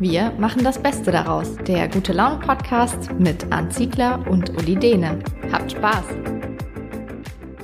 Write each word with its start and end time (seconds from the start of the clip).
Wir 0.00 0.32
machen 0.38 0.64
das 0.64 0.82
Beste 0.82 1.12
daraus. 1.12 1.56
Der 1.66 1.88
Gute 1.88 2.12
Laune 2.12 2.40
Podcast 2.40 3.12
mit 3.18 3.52
Arndt 3.52 3.74
Ziegler 3.74 4.26
und 4.28 4.50
Uli 4.50 4.74
Dehne. 4.74 5.22
Habt 5.52 5.72
Spaß! 5.72 6.04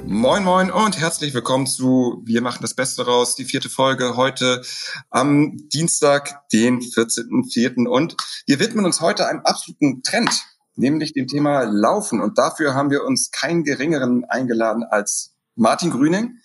Moin 0.04 0.44
Moin 0.44 0.70
und 0.70 1.00
herzlich 1.00 1.34
willkommen 1.34 1.66
zu 1.66 2.22
Wir 2.24 2.40
machen 2.42 2.60
das 2.62 2.74
Beste 2.74 3.04
daraus, 3.04 3.34
die 3.34 3.44
vierte 3.44 3.68
Folge 3.68 4.16
heute 4.16 4.62
am 5.10 5.56
Dienstag, 5.72 6.48
den 6.52 6.80
14.04. 6.80 7.88
Und 7.88 8.16
wir 8.46 8.60
widmen 8.60 8.84
uns 8.84 9.00
heute 9.00 9.26
einem 9.26 9.40
absoluten 9.40 10.02
Trend, 10.02 10.30
nämlich 10.76 11.12
dem 11.12 11.26
Thema 11.26 11.62
Laufen. 11.62 12.20
Und 12.20 12.38
dafür 12.38 12.74
haben 12.74 12.90
wir 12.90 13.04
uns 13.04 13.30
keinen 13.32 13.64
geringeren 13.64 14.24
eingeladen 14.24 14.84
als 14.84 15.34
Martin 15.56 15.90
Grüning. 15.90 16.38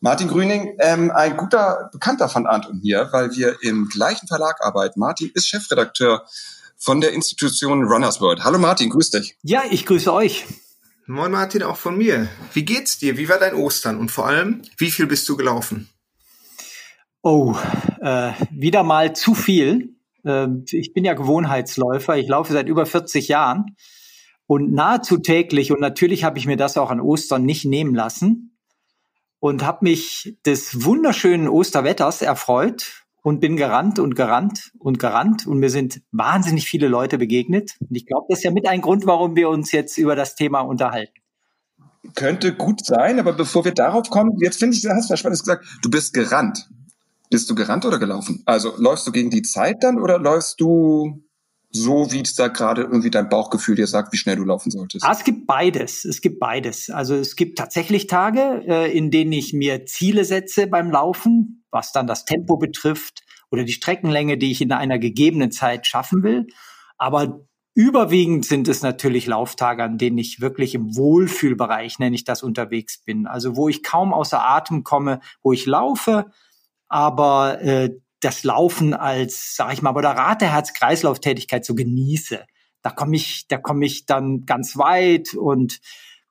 Martin 0.00 0.28
Grüning, 0.28 0.76
ähm, 0.80 1.10
ein 1.10 1.36
guter 1.36 1.88
Bekannter 1.90 2.28
von 2.28 2.46
Arndt 2.46 2.66
und 2.66 2.82
mir, 2.82 3.08
weil 3.12 3.34
wir 3.34 3.56
im 3.62 3.88
gleichen 3.88 4.26
Verlag 4.28 4.56
arbeiten. 4.60 5.00
Martin 5.00 5.30
ist 5.34 5.48
Chefredakteur 5.48 6.26
von 6.76 7.00
der 7.00 7.12
Institution 7.12 7.84
Runners 7.84 8.20
World. 8.20 8.44
Hallo 8.44 8.58
Martin, 8.58 8.90
grüß 8.90 9.10
dich. 9.10 9.36
Ja, 9.42 9.62
ich 9.70 9.86
grüße 9.86 10.12
euch. 10.12 10.44
Moin 11.06 11.32
Martin, 11.32 11.62
auch 11.62 11.76
von 11.76 11.96
mir. 11.96 12.28
Wie 12.52 12.64
geht's 12.64 12.98
dir? 12.98 13.16
Wie 13.16 13.28
war 13.28 13.38
dein 13.38 13.54
Ostern? 13.54 13.98
Und 13.98 14.10
vor 14.10 14.26
allem, 14.26 14.62
wie 14.76 14.90
viel 14.90 15.06
bist 15.06 15.26
du 15.28 15.36
gelaufen? 15.36 15.88
Oh, 17.22 17.56
äh, 18.02 18.32
wieder 18.50 18.82
mal 18.82 19.14
zu 19.14 19.34
viel. 19.34 19.94
Äh, 20.24 20.48
ich 20.70 20.92
bin 20.92 21.04
ja 21.06 21.14
Gewohnheitsläufer. 21.14 22.16
Ich 22.18 22.28
laufe 22.28 22.52
seit 22.52 22.68
über 22.68 22.84
40 22.84 23.28
Jahren 23.28 23.76
und 24.46 24.72
nahezu 24.72 25.16
täglich. 25.16 25.72
Und 25.72 25.80
natürlich 25.80 26.22
habe 26.22 26.38
ich 26.38 26.46
mir 26.46 26.58
das 26.58 26.76
auch 26.76 26.90
an 26.90 27.00
Ostern 27.00 27.44
nicht 27.44 27.64
nehmen 27.64 27.94
lassen 27.94 28.55
und 29.40 29.64
habe 29.64 29.78
mich 29.82 30.36
des 30.44 30.84
wunderschönen 30.84 31.48
Osterwetters 31.48 32.22
erfreut 32.22 33.06
und 33.22 33.40
bin 33.40 33.56
gerannt 33.56 33.98
und 33.98 34.14
gerannt 34.14 34.70
und 34.78 34.98
gerannt 34.98 35.46
und 35.46 35.58
mir 35.58 35.70
sind 35.70 36.00
wahnsinnig 36.12 36.66
viele 36.68 36.88
Leute 36.88 37.18
begegnet. 37.18 37.76
Und 37.80 37.96
ich 37.96 38.06
glaube, 38.06 38.26
das 38.28 38.38
ist 38.38 38.44
ja 38.44 38.52
mit 38.52 38.68
ein 38.68 38.80
Grund, 38.80 39.06
warum 39.06 39.34
wir 39.34 39.48
uns 39.48 39.72
jetzt 39.72 39.98
über 39.98 40.14
das 40.14 40.36
Thema 40.36 40.60
unterhalten. 40.60 41.12
Könnte 42.14 42.54
gut 42.54 42.84
sein, 42.84 43.18
aber 43.18 43.32
bevor 43.32 43.64
wir 43.64 43.74
darauf 43.74 44.10
kommen, 44.10 44.36
jetzt 44.40 44.60
finde 44.60 44.76
ich, 44.76 44.82
du 44.82 44.90
hast 44.90 45.10
was 45.10 45.18
Spannendes 45.18 45.42
gesagt. 45.42 45.66
Du 45.82 45.90
bist 45.90 46.14
gerannt. 46.14 46.68
Bist 47.28 47.50
du 47.50 47.56
gerannt 47.56 47.84
oder 47.84 47.98
gelaufen? 47.98 48.42
Also 48.46 48.74
läufst 48.76 49.06
du 49.08 49.12
gegen 49.12 49.30
die 49.30 49.42
Zeit 49.42 49.78
dann 49.80 50.00
oder 50.00 50.20
läufst 50.20 50.60
du 50.60 51.25
so, 51.70 52.10
wie 52.12 52.20
es 52.20 52.34
da 52.34 52.48
gerade 52.48 52.82
irgendwie 52.82 53.10
dein 53.10 53.28
Bauchgefühl 53.28 53.74
dir 53.74 53.86
sagt, 53.86 54.12
wie 54.12 54.16
schnell 54.16 54.36
du 54.36 54.44
laufen 54.44 54.70
solltest? 54.70 55.04
Ah, 55.04 55.12
es 55.12 55.24
gibt 55.24 55.46
beides. 55.46 56.04
Es 56.04 56.20
gibt 56.20 56.38
beides. 56.38 56.90
Also 56.90 57.14
es 57.14 57.36
gibt 57.36 57.58
tatsächlich 57.58 58.06
Tage, 58.06 58.62
äh, 58.66 58.96
in 58.96 59.10
denen 59.10 59.32
ich 59.32 59.52
mir 59.52 59.84
Ziele 59.86 60.24
setze 60.24 60.66
beim 60.66 60.90
Laufen, 60.90 61.64
was 61.70 61.92
dann 61.92 62.06
das 62.06 62.24
Tempo 62.24 62.56
betrifft 62.56 63.22
oder 63.50 63.64
die 63.64 63.72
Streckenlänge, 63.72 64.38
die 64.38 64.50
ich 64.50 64.60
in 64.60 64.72
einer 64.72 64.98
gegebenen 64.98 65.50
Zeit 65.50 65.86
schaffen 65.86 66.22
will. 66.22 66.46
Aber 66.98 67.46
überwiegend 67.74 68.46
sind 68.46 68.68
es 68.68 68.82
natürlich 68.82 69.26
Lauftage, 69.26 69.84
an 69.84 69.98
denen 69.98 70.18
ich 70.18 70.40
wirklich 70.40 70.74
im 70.74 70.96
Wohlfühlbereich, 70.96 71.98
nenne 71.98 72.16
ich 72.16 72.24
das, 72.24 72.42
unterwegs 72.42 73.02
bin. 73.04 73.26
Also 73.26 73.56
wo 73.56 73.68
ich 73.68 73.82
kaum 73.82 74.14
außer 74.14 74.42
Atem 74.42 74.82
komme, 74.82 75.20
wo 75.42 75.52
ich 75.52 75.66
laufe, 75.66 76.26
aber 76.88 77.60
äh, 77.60 77.90
das 78.20 78.44
Laufen 78.44 78.94
als, 78.94 79.56
sag 79.56 79.72
ich 79.72 79.82
mal, 79.82 79.92
moderate 79.92 80.46
Herz-Kreislauf-Tätigkeit 80.52 81.64
so 81.64 81.74
genieße. 81.74 82.44
Da 82.82 82.90
komme 82.90 83.16
ich, 83.16 83.46
da 83.48 83.58
komme 83.58 83.84
ich 83.84 84.06
dann 84.06 84.46
ganz 84.46 84.76
weit 84.76 85.34
und 85.34 85.80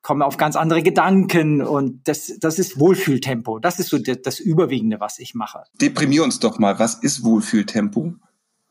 komme 0.02 0.24
auf 0.24 0.36
ganz 0.36 0.54
andere 0.54 0.82
Gedanken 0.82 1.62
und 1.62 2.06
das, 2.06 2.32
das 2.38 2.60
ist 2.60 2.78
Wohlfühltempo. 2.78 3.58
Das 3.58 3.80
ist 3.80 3.88
so 3.88 3.98
das, 3.98 4.22
das 4.22 4.38
Überwiegende, 4.40 5.00
was 5.00 5.18
ich 5.18 5.34
mache. 5.34 5.64
Deprimier 5.80 6.22
uns 6.22 6.38
doch 6.38 6.60
mal. 6.60 6.78
Was 6.78 6.94
ist 7.02 7.24
Wohlfühltempo? 7.24 8.14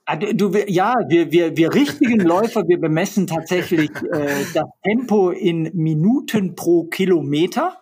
Ah, 0.06 0.16
du, 0.16 0.52
ja, 0.68 0.94
wir, 1.10 1.32
wir, 1.32 1.58
wir 1.58 1.74
richtigen 1.74 2.20
Läufer, 2.26 2.68
wir 2.68 2.80
bemessen 2.80 3.28
tatsächlich 3.28 3.90
äh, 4.14 4.46
das 4.54 4.66
Tempo 4.84 5.32
in 5.32 5.72
Minuten 5.74 6.56
pro 6.56 6.86
Kilometer. 6.86 7.80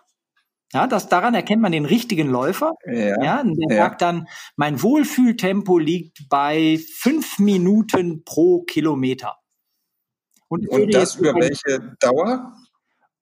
Ja, 0.74 0.88
das, 0.88 1.08
daran 1.08 1.34
erkennt 1.34 1.62
man 1.62 1.70
den 1.70 1.84
richtigen 1.84 2.28
Läufer. 2.28 2.72
Ja, 2.84 3.22
ja 3.22 3.42
der 3.44 3.76
ja. 3.76 3.84
sagt 3.84 4.02
dann, 4.02 4.26
mein 4.56 4.82
Wohlfühltempo 4.82 5.78
liegt 5.78 6.28
bei 6.28 6.80
fünf 6.96 7.38
Minuten 7.38 8.24
pro 8.24 8.62
Kilometer. 8.62 9.36
Und, 10.48 10.68
Und 10.68 10.92
das 10.92 11.14
über 11.14 11.34
welche 11.34 11.96
Dauer? 12.00 12.52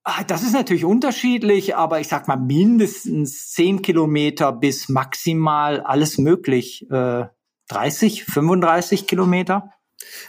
Ah, 0.02 0.24
das 0.24 0.42
ist 0.42 0.54
natürlich 0.54 0.84
unterschiedlich, 0.84 1.76
aber 1.76 2.00
ich 2.00 2.08
sag 2.08 2.26
mal 2.26 2.36
mindestens 2.36 3.52
zehn 3.52 3.82
Kilometer 3.82 4.52
bis 4.52 4.88
maximal 4.88 5.80
alles 5.80 6.18
möglich. 6.18 6.90
Äh, 6.90 7.26
30, 7.68 8.24
35 8.24 9.06
Kilometer. 9.06 9.70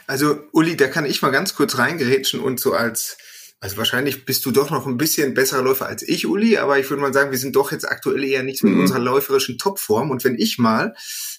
Also 0.06 0.38
Uli, 0.52 0.76
da 0.76 0.88
kann 0.88 1.06
ich 1.06 1.22
mal 1.22 1.30
ganz 1.30 1.54
kurz 1.54 1.78
reingerätschen 1.78 2.40
und 2.40 2.60
so 2.60 2.74
als 2.74 3.16
also 3.60 3.76
wahrscheinlich 3.78 4.26
bist 4.26 4.44
du 4.44 4.50
doch 4.50 4.70
noch 4.70 4.86
ein 4.86 4.98
bisschen 4.98 5.32
besserer 5.32 5.62
Läufer 5.62 5.86
als 5.86 6.02
ich, 6.02 6.26
Uli, 6.26 6.58
aber 6.58 6.78
ich 6.78 6.90
würde 6.90 7.00
mal 7.00 7.14
sagen, 7.14 7.30
wir 7.30 7.38
sind 7.38 7.56
doch 7.56 7.72
jetzt 7.72 7.88
aktuell 7.88 8.22
eher 8.22 8.42
nicht 8.42 8.62
in 8.62 8.74
mhm. 8.74 8.80
unserer 8.80 8.98
läuferischen 8.98 9.56
Topform. 9.56 10.10
Und 10.10 10.22
wenn 10.24 10.38
ich 10.38 10.58
mal 10.58 10.94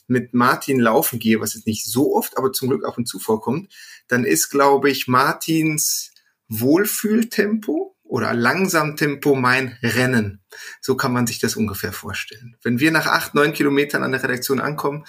mit 0.08 0.34
Martin 0.34 0.80
laufen 0.80 1.20
gehe, 1.20 1.40
was 1.40 1.54
jetzt 1.54 1.68
nicht 1.68 1.86
so 1.86 2.16
oft, 2.16 2.38
aber 2.38 2.52
zum 2.52 2.70
Glück 2.70 2.84
ab 2.86 2.98
und 2.98 3.08
zu 3.08 3.20
vorkommt, 3.20 3.72
dann 4.08 4.24
ist, 4.24 4.50
glaube 4.50 4.90
ich, 4.90 5.08
Martins 5.08 6.12
Wohlfühltempo 6.48 7.96
oder 8.04 8.34
Langsamtempo 8.34 9.36
mein 9.36 9.78
Rennen. 9.82 10.44
So 10.80 10.96
kann 10.96 11.12
man 11.12 11.28
sich 11.28 11.40
das 11.40 11.56
ungefähr 11.56 11.92
vorstellen. 11.92 12.56
Wenn 12.62 12.80
wir 12.80 12.92
nach 12.92 13.08
acht, 13.08 13.34
neun 13.34 13.54
Kilometern 13.54 14.04
an 14.04 14.12
der 14.12 14.24
Redaktion 14.24 14.60
ankommen 14.60 15.06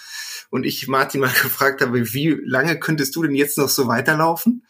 und 0.51 0.65
ich 0.65 0.89
Martin 0.89 1.21
mal 1.21 1.33
gefragt 1.43 1.83
habe, 1.83 2.13
wie 2.13 2.39
lange 2.45 2.79
könntest 2.79 3.15
du 3.17 3.23
denn 3.23 3.35
jetzt 3.35 3.59
noch 3.59 3.69
so 3.69 3.87
weiterlaufen? 3.87 4.67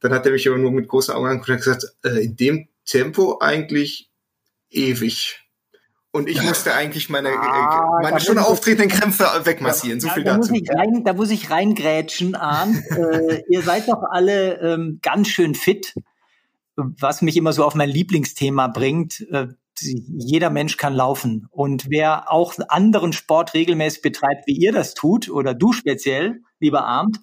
Dann 0.00 0.12
hat 0.12 0.26
er 0.26 0.32
mich 0.32 0.48
aber 0.48 0.58
nur 0.58 0.72
mit 0.72 0.88
großen 0.88 1.14
Augen 1.14 1.26
angeguckt 1.26 1.50
und 1.50 1.56
gesagt, 1.58 1.84
äh, 2.04 2.24
in 2.24 2.36
dem 2.36 2.68
Tempo 2.84 3.38
eigentlich 3.40 4.10
ewig. 4.70 5.40
Und 6.12 6.28
ich 6.28 6.42
musste 6.42 6.74
eigentlich 6.74 7.08
meine, 7.08 7.28
äh, 7.28 7.36
ah, 7.36 8.00
meine 8.02 8.18
schon 8.18 8.38
auftretenden 8.38 8.88
Krämpfe 8.88 9.24
wegmassieren. 9.44 10.00
So 10.00 10.08
viel 10.08 10.24
da 10.24 10.36
dazu. 10.36 10.50
Muss 10.50 10.60
ich 10.60 10.68
rein, 10.70 11.04
da 11.04 11.12
muss 11.12 11.30
ich 11.30 11.50
reingrätschen, 11.50 12.34
Arndt. 12.34 12.82
äh, 12.90 13.42
ihr 13.48 13.62
seid 13.62 13.88
doch 13.88 14.02
alle 14.10 14.60
ähm, 14.60 14.98
ganz 15.02 15.28
schön 15.28 15.54
fit, 15.54 15.94
was 16.74 17.22
mich 17.22 17.36
immer 17.36 17.52
so 17.52 17.64
auf 17.64 17.76
mein 17.76 17.88
Lieblingsthema 17.88 18.66
bringt. 18.66 19.24
Äh, 19.30 19.48
jeder 19.78 20.50
Mensch 20.50 20.76
kann 20.76 20.94
laufen. 20.94 21.46
Und 21.50 21.88
wer 21.88 22.32
auch 22.32 22.54
anderen 22.68 23.12
Sport 23.12 23.54
regelmäßig 23.54 24.02
betreibt, 24.02 24.46
wie 24.46 24.56
ihr 24.56 24.72
das 24.72 24.94
tut, 24.94 25.30
oder 25.30 25.54
du 25.54 25.72
speziell, 25.72 26.42
lieber 26.58 26.84
Arndt, 26.84 27.20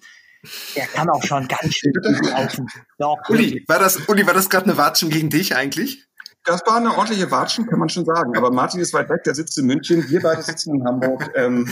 der 0.76 0.86
kann 0.86 1.08
auch 1.10 1.22
schon 1.22 1.48
ganz 1.48 1.74
schön 1.74 1.92
gut 1.92 2.30
laufen. 2.30 2.66
Doch, 2.98 3.16
Uli, 3.28 3.64
war 3.66 3.78
das, 3.78 4.08
Uli, 4.08 4.26
war 4.26 4.34
das 4.34 4.48
gerade 4.48 4.66
eine 4.66 4.76
Watschen 4.76 5.10
gegen 5.10 5.30
dich 5.30 5.56
eigentlich? 5.56 6.06
Das 6.44 6.62
war 6.66 6.76
eine 6.76 6.96
ordentliche 6.96 7.30
Watschen, 7.30 7.66
kann 7.66 7.78
man 7.78 7.88
schon 7.88 8.04
sagen. 8.04 8.36
Aber 8.36 8.50
Martin 8.50 8.80
ist 8.80 8.94
weit 8.94 9.10
weg, 9.10 9.22
der 9.24 9.34
sitzt 9.34 9.58
in 9.58 9.66
München, 9.66 10.08
wir 10.08 10.20
beide 10.20 10.42
sitzen 10.42 10.74
in 10.74 10.84
Hamburg. 10.84 11.30
Ähm, 11.34 11.68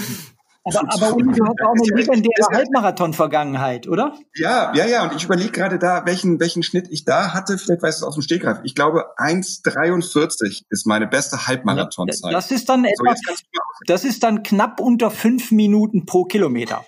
aber, 0.64 0.80
aber 0.92 1.14
Uli, 1.14 1.32
du 1.32 1.44
hast 1.44 1.60
auch 1.62 1.72
eine 1.72 1.96
legendäre 1.96 2.48
Halbmarathon-Vergangenheit, 2.52 3.86
oder? 3.86 4.18
Ja, 4.34 4.74
ja, 4.74 4.84
ja. 4.84 5.04
Und 5.04 5.14
ich 5.14 5.24
überlege 5.24 5.52
gerade 5.52 5.78
da, 5.78 6.04
welchen, 6.06 6.40
welchen 6.40 6.64
Schnitt 6.64 6.88
ich 6.90 7.04
da 7.04 7.32
hatte. 7.34 7.56
Vielleicht 7.56 7.82
weiß 7.82 7.96
es 7.98 8.02
aus 8.02 8.14
dem 8.14 8.22
Stegreif. 8.22 8.58
Ich 8.64 8.74
glaube, 8.74 9.16
1,43 9.16 10.64
ist 10.68 10.86
meine 10.86 11.06
beste 11.06 11.46
Halbmarathonzeit. 11.46 12.34
Das 12.34 12.50
ist 12.50 12.68
dann 12.68 12.84
etwa, 12.84 13.14
so, 13.14 13.34
das 13.86 14.04
ist 14.04 14.24
dann 14.24 14.42
knapp 14.42 14.80
unter 14.80 15.12
fünf 15.12 15.52
Minuten 15.52 16.04
pro 16.04 16.24
Kilometer. 16.24 16.84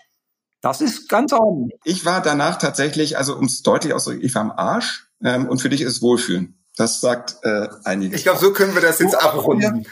Das 0.61 0.81
ist 0.81 1.09
ganz 1.09 1.33
ordentlich. 1.33 1.79
Ich 1.85 2.05
war 2.05 2.21
danach 2.21 2.59
tatsächlich, 2.59 3.17
also 3.17 3.37
um 3.37 3.45
es 3.45 3.63
deutlich 3.63 3.93
auszudrücken, 3.93 4.27
ich 4.27 4.35
war 4.35 4.43
am 4.43 4.51
Arsch 4.51 5.09
ähm, 5.23 5.47
und 5.49 5.61
für 5.61 5.69
dich 5.69 5.83
ist 5.83 6.03
Wohlfühlen. 6.03 6.59
Das 6.77 7.01
sagt 7.01 7.37
äh, 7.43 7.69
einiges. 7.85 8.19
Ich 8.19 8.25
glaube, 8.25 8.41
so 8.41 8.53
können 8.53 8.75
wir 8.75 8.83
das 8.83 8.99
jetzt 8.99 9.15
oh, 9.15 9.19
abrunden. 9.19 9.87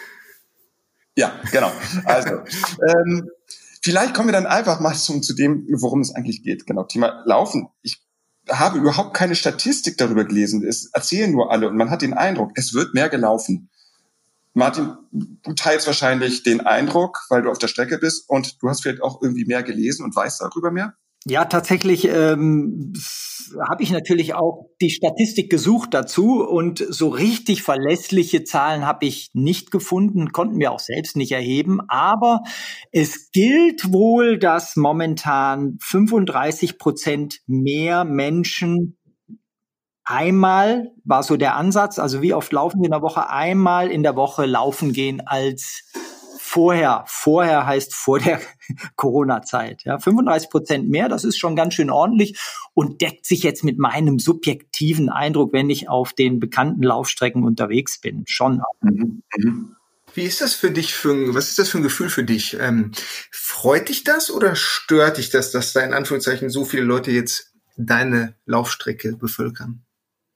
Ja, 1.16 1.32
genau. 1.50 1.72
Also, 2.04 2.40
ähm, 2.88 3.28
vielleicht 3.82 4.14
kommen 4.14 4.28
wir 4.28 4.32
dann 4.32 4.46
einfach 4.46 4.80
mal 4.80 4.94
zum, 4.94 5.22
zu 5.22 5.34
dem, 5.34 5.66
worum 5.80 6.00
es 6.00 6.14
eigentlich 6.14 6.42
geht. 6.42 6.66
Genau, 6.66 6.84
Thema 6.84 7.22
Laufen. 7.24 7.68
Ich 7.82 8.02
habe 8.48 8.78
überhaupt 8.78 9.14
keine 9.14 9.34
Statistik 9.34 9.98
darüber 9.98 10.24
gelesen. 10.24 10.64
Es 10.64 10.86
erzählen 10.92 11.30
nur 11.32 11.50
alle 11.50 11.68
und 11.68 11.76
man 11.76 11.90
hat 11.90 12.02
den 12.02 12.14
Eindruck, 12.14 12.52
es 12.54 12.74
wird 12.74 12.94
mehr 12.94 13.08
gelaufen. 13.08 13.70
Martin, 14.56 14.96
du 15.12 15.52
teilst 15.52 15.86
wahrscheinlich 15.86 16.42
den 16.42 16.62
Eindruck, 16.62 17.26
weil 17.28 17.42
du 17.42 17.50
auf 17.50 17.58
der 17.58 17.68
Strecke 17.68 17.98
bist 17.98 18.24
und 18.26 18.56
du 18.62 18.70
hast 18.70 18.82
vielleicht 18.82 19.02
auch 19.02 19.20
irgendwie 19.20 19.44
mehr 19.44 19.62
gelesen 19.62 20.02
und 20.02 20.16
weißt 20.16 20.40
darüber 20.40 20.70
mehr? 20.70 20.94
Ja, 21.26 21.44
tatsächlich 21.44 22.08
ähm, 22.08 22.94
habe 23.68 23.82
ich 23.82 23.90
natürlich 23.90 24.32
auch 24.32 24.70
die 24.80 24.88
Statistik 24.88 25.50
gesucht 25.50 25.92
dazu 25.92 26.42
und 26.42 26.78
so 26.88 27.08
richtig 27.08 27.64
verlässliche 27.64 28.44
Zahlen 28.44 28.86
habe 28.86 29.04
ich 29.04 29.28
nicht 29.34 29.70
gefunden, 29.70 30.32
konnten 30.32 30.58
wir 30.58 30.72
auch 30.72 30.78
selbst 30.78 31.16
nicht 31.16 31.32
erheben. 31.32 31.80
Aber 31.88 32.40
es 32.92 33.30
gilt 33.32 33.92
wohl, 33.92 34.38
dass 34.38 34.76
momentan 34.76 35.76
35 35.82 36.78
Prozent 36.78 37.40
mehr 37.46 38.04
Menschen 38.04 38.95
einmal 40.06 40.92
war 41.04 41.22
so 41.22 41.36
der 41.36 41.56
Ansatz, 41.56 41.98
also 41.98 42.22
wie 42.22 42.32
oft 42.32 42.52
laufen 42.52 42.80
wir 42.80 42.86
in 42.86 42.92
der 42.92 43.02
Woche, 43.02 43.28
einmal 43.28 43.90
in 43.90 44.02
der 44.02 44.16
Woche 44.16 44.46
laufen 44.46 44.92
gehen 44.92 45.20
als 45.26 45.84
vorher. 46.38 47.04
Vorher 47.06 47.66
heißt 47.66 47.94
vor 47.94 48.18
der 48.18 48.40
Corona-Zeit. 48.96 49.84
Ja, 49.84 49.98
35 49.98 50.48
Prozent 50.48 50.88
mehr, 50.88 51.08
das 51.08 51.24
ist 51.24 51.36
schon 51.36 51.56
ganz 51.56 51.74
schön 51.74 51.90
ordentlich 51.90 52.38
und 52.72 53.02
deckt 53.02 53.26
sich 53.26 53.42
jetzt 53.42 53.64
mit 53.64 53.78
meinem 53.78 54.18
subjektiven 54.18 55.10
Eindruck, 55.10 55.52
wenn 55.52 55.68
ich 55.68 55.88
auf 55.88 56.12
den 56.12 56.40
bekannten 56.40 56.82
Laufstrecken 56.82 57.44
unterwegs 57.44 58.00
bin, 58.00 58.24
schon. 58.26 58.62
Mhm. 58.80 59.22
Mhm. 59.36 59.76
Wie 60.14 60.22
ist 60.22 60.40
das 60.40 60.54
für 60.54 60.70
dich? 60.70 60.94
Für, 60.94 61.34
was 61.34 61.48
ist 61.50 61.58
das 61.58 61.68
für 61.68 61.78
ein 61.78 61.82
Gefühl 61.82 62.08
für 62.08 62.24
dich? 62.24 62.56
Ähm, 62.58 62.92
freut 63.30 63.90
dich 63.90 64.02
das 64.02 64.30
oder 64.30 64.56
stört 64.56 65.18
dich 65.18 65.28
das, 65.28 65.50
dass 65.50 65.74
da 65.74 65.80
in 65.80 65.92
Anführungszeichen 65.92 66.48
so 66.48 66.64
viele 66.64 66.84
Leute 66.84 67.10
jetzt 67.10 67.52
deine 67.76 68.34
Laufstrecke 68.46 69.16
bevölkern? 69.16 69.85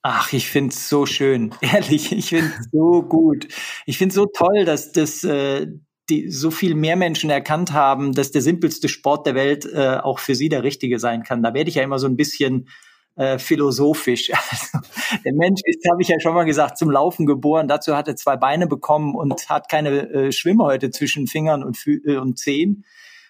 Ach, 0.02 0.32
ich 0.32 0.48
find's 0.48 0.88
so 0.88 1.04
schön, 1.04 1.54
ehrlich, 1.60 2.12
ich 2.12 2.30
find's 2.30 2.70
so 2.72 3.02
gut. 3.02 3.48
Ich 3.86 3.98
find's 3.98 4.14
so 4.14 4.26
toll, 4.26 4.64
dass 4.64 4.92
das 4.92 5.24
äh, 5.24 5.66
die 6.10 6.28
so 6.28 6.50
viel 6.50 6.74
mehr 6.74 6.96
Menschen 6.96 7.30
erkannt 7.30 7.72
haben, 7.72 8.12
dass 8.12 8.32
der 8.32 8.42
simpelste 8.42 8.88
Sport 8.88 9.26
der 9.26 9.34
Welt 9.34 9.64
äh, 9.64 9.98
auch 10.02 10.18
für 10.18 10.34
sie 10.34 10.48
der 10.48 10.64
richtige 10.64 10.98
sein 10.98 11.22
kann. 11.22 11.42
Da 11.42 11.54
werde 11.54 11.70
ich 11.70 11.76
ja 11.76 11.82
immer 11.82 11.98
so 11.98 12.08
ein 12.08 12.16
bisschen 12.16 12.68
äh, 13.16 13.38
philosophisch. 13.38 14.30
Also, 14.50 14.78
der 15.24 15.32
Mensch 15.34 15.60
ist, 15.64 15.88
habe 15.90 16.02
ich 16.02 16.08
ja 16.08 16.18
schon 16.20 16.34
mal 16.34 16.44
gesagt, 16.44 16.78
zum 16.78 16.90
Laufen 16.90 17.26
geboren. 17.26 17.68
Dazu 17.68 17.96
hat 17.96 18.08
er 18.08 18.16
zwei 18.16 18.36
Beine 18.36 18.66
bekommen 18.66 19.14
und 19.14 19.48
hat 19.48 19.68
keine 19.68 20.10
äh, 20.10 20.32
Schwimmhäute 20.32 20.90
zwischen 20.90 21.26
Fingern 21.26 21.62
und, 21.62 21.78
äh, 21.86 22.16
und 22.16 22.38
Zehen, 22.38 22.84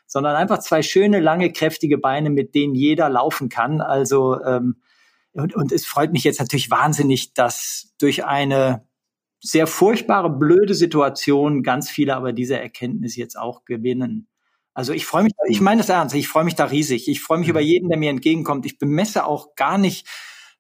sondern 0.07 0.37
einfach 0.37 0.61
zwei 0.61 0.83
schöne, 0.83 1.21
lange, 1.21 1.53
kräftige 1.53 1.99
Beine, 1.99 2.31
mit 2.31 2.55
denen 2.55 2.75
jeder 2.75 3.09
laufen 3.11 3.49
kann. 3.49 3.81
Also 3.81 4.43
ähm, 4.43 4.77
und, 5.33 5.55
und 5.55 5.73
es 5.73 5.87
freut 5.87 6.13
mich 6.13 6.25
jetzt 6.25 6.41
natürlich 6.41 6.71
wahnsinnig, 6.71 7.35
dass 7.35 7.95
durch 7.99 8.25
eine 8.25 8.87
sehr 9.41 9.67
furchtbare, 9.67 10.31
blöde 10.31 10.75
Situation 10.75 11.63
ganz 11.63 11.89
viele 11.89 12.15
aber 12.15 12.33
diese 12.33 12.59
Erkenntnis 12.59 13.17
jetzt 13.17 13.39
auch 13.39 13.65
gewinnen. 13.65 14.29
Also 14.75 14.93
ich 14.93 15.07
freue 15.07 15.25
mich, 15.25 15.33
ich 15.49 15.61
meine 15.61 15.81
das 15.81 15.89
ernst, 15.89 16.15
ich 16.15 16.29
freue 16.29 16.45
mich 16.45 16.55
da 16.55 16.67
riesig. 16.67 17.09
Ich 17.09 17.21
freue 17.23 17.39
mich 17.39 17.49
mhm. 17.49 17.53
über 17.53 17.61
jeden, 17.61 17.89
der 17.89 17.99
mir 17.99 18.11
entgegenkommt. 18.11 18.67
Ich 18.67 18.79
bemesse 18.79 19.25
auch 19.25 19.55
gar 19.55 19.79
nicht 19.79 20.07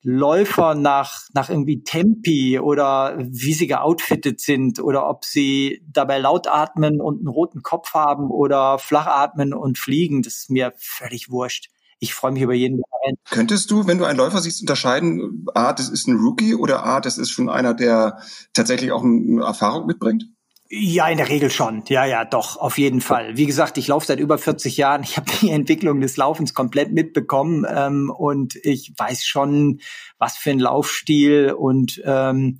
Läufer 0.02 0.74
nach, 0.74 1.24
nach 1.34 1.50
irgendwie 1.50 1.82
Tempi 1.82 2.58
oder 2.58 3.18
wie 3.18 3.52
sie 3.52 3.66
geoutfittet 3.66 4.40
sind 4.40 4.80
oder 4.80 5.06
ob 5.08 5.26
sie 5.26 5.84
dabei 5.86 6.18
laut 6.18 6.46
atmen 6.46 7.02
und 7.02 7.18
einen 7.18 7.28
roten 7.28 7.62
Kopf 7.62 7.92
haben 7.92 8.30
oder 8.30 8.78
flach 8.78 9.06
atmen 9.06 9.52
und 9.52 9.78
fliegen. 9.78 10.22
Das 10.22 10.36
ist 10.36 10.50
mir 10.50 10.72
völlig 10.78 11.30
wurscht 11.30 11.68
ich 12.00 12.14
freue 12.14 12.32
mich 12.32 12.42
über 12.42 12.54
jeden. 12.54 12.82
Könntest 13.30 13.70
du, 13.70 13.86
wenn 13.86 13.98
du 13.98 14.04
einen 14.04 14.18
Läufer 14.18 14.40
siehst, 14.40 14.60
unterscheiden, 14.62 15.46
A, 15.54 15.72
das 15.72 15.88
ist 15.88 16.08
ein 16.08 16.16
Rookie 16.16 16.54
oder 16.54 16.84
A, 16.84 17.00
das 17.00 17.18
ist 17.18 17.30
schon 17.30 17.48
einer, 17.48 17.74
der 17.74 18.18
tatsächlich 18.52 18.90
auch 18.90 19.04
eine 19.04 19.42
Erfahrung 19.42 19.86
mitbringt? 19.86 20.24
Ja, 20.72 21.08
in 21.08 21.18
der 21.18 21.28
Regel 21.28 21.50
schon. 21.50 21.82
Ja, 21.88 22.04
ja, 22.04 22.24
doch, 22.24 22.56
auf 22.56 22.78
jeden 22.78 23.00
Fall. 23.00 23.36
Wie 23.36 23.46
gesagt, 23.46 23.76
ich 23.76 23.88
laufe 23.88 24.06
seit 24.06 24.20
über 24.20 24.38
40 24.38 24.76
Jahren. 24.76 25.02
Ich 25.02 25.16
habe 25.16 25.26
die 25.40 25.50
Entwicklung 25.50 26.00
des 26.00 26.16
Laufens 26.16 26.54
komplett 26.54 26.92
mitbekommen 26.92 27.66
ähm, 27.68 28.08
und 28.08 28.54
ich 28.62 28.92
weiß 28.96 29.24
schon, 29.24 29.80
was 30.18 30.36
für 30.36 30.50
ein 30.50 30.60
Laufstil 30.60 31.52
und 31.52 32.00
ähm, 32.04 32.58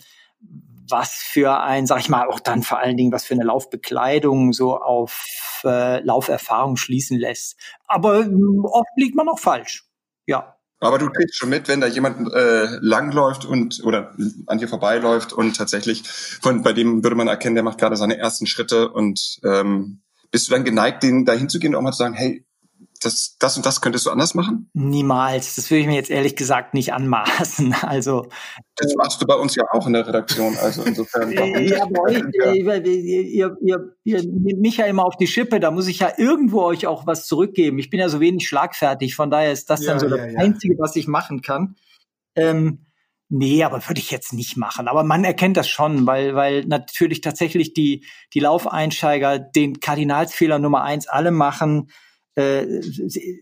was 0.91 1.15
für 1.15 1.61
ein, 1.61 1.87
sag 1.87 2.01
ich 2.01 2.09
mal, 2.09 2.27
auch 2.29 2.41
dann 2.41 2.63
vor 2.63 2.79
allen 2.79 2.97
Dingen, 2.97 3.13
was 3.13 3.25
für 3.25 3.35
eine 3.35 3.45
Laufbekleidung 3.45 4.53
so 4.53 4.77
auf 4.77 5.63
äh, 5.65 6.01
Lauferfahrung 6.03 6.77
schließen 6.77 7.19
lässt. 7.19 7.57
Aber 7.87 8.21
äh, 8.21 8.31
oft 8.65 8.91
liegt 8.97 9.17
man 9.17 9.29
auch 9.29 9.39
falsch. 9.39 9.85
Ja. 10.27 10.57
Aber 10.83 10.99
du 10.99 11.11
kriegst 11.11 11.37
schon 11.37 11.51
mit, 11.51 11.69
wenn 11.69 11.83
da 11.83 11.87
jemand 11.87 12.33
äh, 12.33 12.67
langläuft 12.81 13.45
und 13.45 13.83
oder 13.85 14.15
an 14.47 14.59
dir 14.59 14.69
vorbeiläuft 14.69 15.33
und 15.33 15.55
tatsächlich 15.55 16.09
von 16.09 16.63
bei 16.63 16.73
dem 16.73 17.05
würde 17.05 17.17
man 17.17 17.29
erkennen, 17.29 17.55
der 17.55 17.65
macht 17.65 17.79
gerade 17.79 17.97
seine 17.97 18.17
ersten 18.17 18.47
Schritte 18.47 18.91
und 18.91 19.41
ähm, 19.45 20.01
bist 20.31 20.49
du 20.49 20.53
dann 20.53 20.65
geneigt, 20.65 21.03
den 21.03 21.27
da 21.27 21.33
hinzugehen 21.33 21.75
und 21.75 21.81
auch 21.81 21.83
mal 21.83 21.93
zu 21.93 21.99
sagen, 21.99 22.15
hey, 22.15 22.47
das, 23.00 23.37
das 23.38 23.56
und 23.56 23.64
das 23.64 23.81
könntest 23.81 24.06
du 24.06 24.11
anders 24.11 24.35
machen? 24.35 24.70
Niemals. 24.75 25.56
Das 25.56 25.70
würde 25.70 25.81
ich 25.81 25.87
mir 25.87 25.94
jetzt 25.94 26.11
ehrlich 26.11 26.37
gesagt 26.37 26.75
nicht 26.75 26.93
anmaßen. 26.93 27.75
Also 27.82 28.29
das 28.76 28.94
machst 28.94 29.20
du 29.20 29.26
bei 29.26 29.35
uns 29.35 29.55
ja 29.56 29.64
auch 29.73 29.87
in 29.87 29.94
der 29.94 30.06
Redaktion. 30.06 30.56
Also 30.56 30.82
insofern. 30.82 31.32
ja, 31.67 31.87
bei 31.87 32.00
euch, 32.08 32.23
ja. 32.32 32.52
Ihr, 32.52 32.85
ihr, 32.85 33.56
ihr, 33.61 33.97
ihr 34.05 34.23
nehmt 34.23 34.61
mich 34.61 34.76
ja 34.76 34.87
immer 34.87 35.05
auf 35.05 35.17
die 35.17 35.26
Schippe. 35.26 35.61
Da 35.61 35.70
muss 35.70 35.88
ich 35.88 36.00
ja 36.00 36.12
irgendwo 36.17 36.62
euch 36.62 36.87
auch 36.87 37.06
was 37.06 37.26
zurückgeben. 37.26 37.79
Ich 37.79 37.91
bin 37.91 38.00
ja 38.00 38.08
so 38.08 38.20
wenig 38.20 38.47
schlagfertig. 38.47 39.14
Von 39.14 39.31
daher 39.31 39.52
ist 39.52 39.70
das 39.70 39.82
ja, 39.82 39.91
dann 39.91 40.00
so 40.00 40.08
ja, 40.08 40.17
das 40.17 40.37
Einzige, 40.37 40.76
was 40.79 40.94
ich 40.97 41.08
machen 41.08 41.43
kann. 41.43 41.76
Ähm, 42.37 42.87
Nee, 43.32 43.62
aber 43.62 43.87
würde 43.88 44.00
ich 44.00 44.11
jetzt 44.11 44.32
nicht 44.32 44.56
machen. 44.56 44.88
Aber 44.88 45.05
man 45.05 45.23
erkennt 45.23 45.56
das 45.56 45.69
schon, 45.69 46.05
weil, 46.05 46.35
weil 46.35 46.64
natürlich 46.64 47.20
tatsächlich 47.20 47.75
die, 47.75 48.05
die 48.35 48.41
Laufeinsteiger 48.41 49.38
den 49.38 49.79
Kardinalsfehler 49.79 50.58
Nummer 50.58 50.82
eins 50.82 51.06
alle 51.06 51.31
machen 51.31 51.91
äh, 52.37 52.81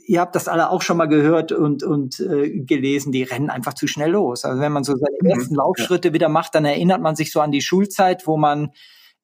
ihr 0.06 0.20
habt 0.20 0.34
das 0.34 0.48
alle 0.48 0.70
auch 0.70 0.82
schon 0.82 0.96
mal 0.96 1.06
gehört 1.06 1.52
und, 1.52 1.82
und 1.82 2.20
äh, 2.20 2.60
gelesen, 2.60 3.12
die 3.12 3.22
rennen 3.22 3.50
einfach 3.50 3.74
zu 3.74 3.86
schnell 3.86 4.12
los. 4.12 4.44
Also 4.44 4.60
wenn 4.60 4.72
man 4.72 4.84
so 4.84 4.96
seine 4.96 5.16
mhm. 5.20 5.30
ersten 5.30 5.54
Laufschritte 5.54 6.08
ja. 6.08 6.14
wieder 6.14 6.28
macht, 6.28 6.54
dann 6.54 6.64
erinnert 6.64 7.02
man 7.02 7.16
sich 7.16 7.30
so 7.30 7.40
an 7.40 7.52
die 7.52 7.60
Schulzeit, 7.60 8.26
wo 8.26 8.36
man 8.36 8.72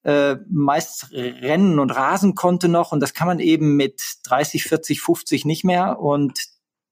äh, 0.02 0.37
meist 0.50 1.12
rennen 1.12 1.78
und 1.78 1.90
rasen 1.90 2.34
konnte 2.34 2.69
noch 2.69 2.93
und 2.93 3.00
das 3.00 3.14
kann 3.14 3.26
man 3.26 3.40
eben 3.40 3.76
mit 3.76 4.02
30, 4.25 4.64
40, 4.64 5.00
50 5.00 5.44
nicht 5.46 5.64
mehr 5.64 5.99
und 5.99 6.38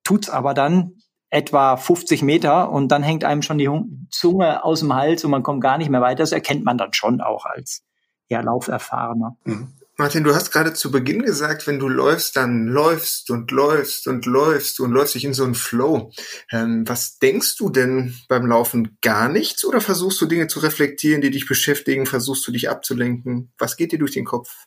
tut's 0.02 0.30
aber 0.30 0.54
dann 0.54 0.94
etwa 1.28 1.76
50 1.76 2.22
Meter 2.22 2.70
und 2.70 2.88
dann 2.88 3.02
hängt 3.02 3.24
einem 3.24 3.42
schon 3.42 3.58
die 3.58 3.70
Zunge 4.10 4.64
aus 4.64 4.80
dem 4.80 4.94
Hals 4.94 5.24
und 5.24 5.30
man 5.30 5.42
kommt 5.42 5.62
gar 5.62 5.78
nicht 5.78 5.88
mehr 5.88 6.02
weiter. 6.02 6.22
Das 6.22 6.32
erkennt 6.32 6.64
man 6.64 6.76
dann 6.76 6.92
schon 6.92 7.20
auch 7.22 7.46
als 7.46 7.82
ja, 8.28 8.40
Lauferfahrener. 8.40 9.36
Mhm. 9.44 9.72
Martin, 9.98 10.24
du 10.24 10.34
hast 10.34 10.50
gerade 10.50 10.72
zu 10.72 10.90
Beginn 10.90 11.22
gesagt, 11.22 11.66
wenn 11.66 11.78
du 11.78 11.86
läufst, 11.86 12.36
dann 12.36 12.66
läufst 12.66 13.30
und 13.30 13.50
läufst 13.50 14.08
und 14.08 14.24
läufst 14.24 14.80
und 14.80 14.90
läufst 14.90 15.14
dich 15.14 15.24
in 15.24 15.34
so 15.34 15.44
einen 15.44 15.54
Flow. 15.54 16.10
Ähm, 16.50 16.84
was 16.88 17.18
denkst 17.18 17.56
du 17.56 17.68
denn 17.68 18.14
beim 18.28 18.46
Laufen? 18.46 18.96
Gar 19.02 19.28
nichts 19.28 19.64
oder 19.66 19.82
versuchst 19.82 20.20
du 20.20 20.26
Dinge 20.26 20.46
zu 20.46 20.60
reflektieren, 20.60 21.20
die 21.20 21.30
dich 21.30 21.46
beschäftigen? 21.46 22.06
Versuchst 22.06 22.46
du 22.48 22.52
dich 22.52 22.70
abzulenken? 22.70 23.52
Was 23.58 23.76
geht 23.76 23.92
dir 23.92 23.98
durch 23.98 24.12
den 24.12 24.24
Kopf? 24.24 24.64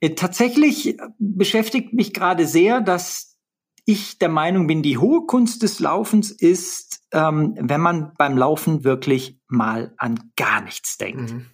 Äh, 0.00 0.10
tatsächlich 0.10 0.96
beschäftigt 1.18 1.92
mich 1.92 2.14
gerade 2.14 2.46
sehr, 2.46 2.80
dass 2.80 3.36
ich 3.84 4.18
der 4.18 4.28
Meinung 4.28 4.66
bin, 4.66 4.82
die 4.82 4.98
hohe 4.98 5.26
Kunst 5.26 5.62
des 5.62 5.80
Laufens 5.80 6.30
ist, 6.30 7.00
ähm, 7.12 7.56
wenn 7.58 7.80
man 7.80 8.12
beim 8.18 8.36
Laufen 8.36 8.84
wirklich 8.84 9.40
mal 9.48 9.94
an 9.96 10.30
gar 10.36 10.60
nichts 10.60 10.98
denkt. 10.98 11.32
Mhm. 11.32 11.46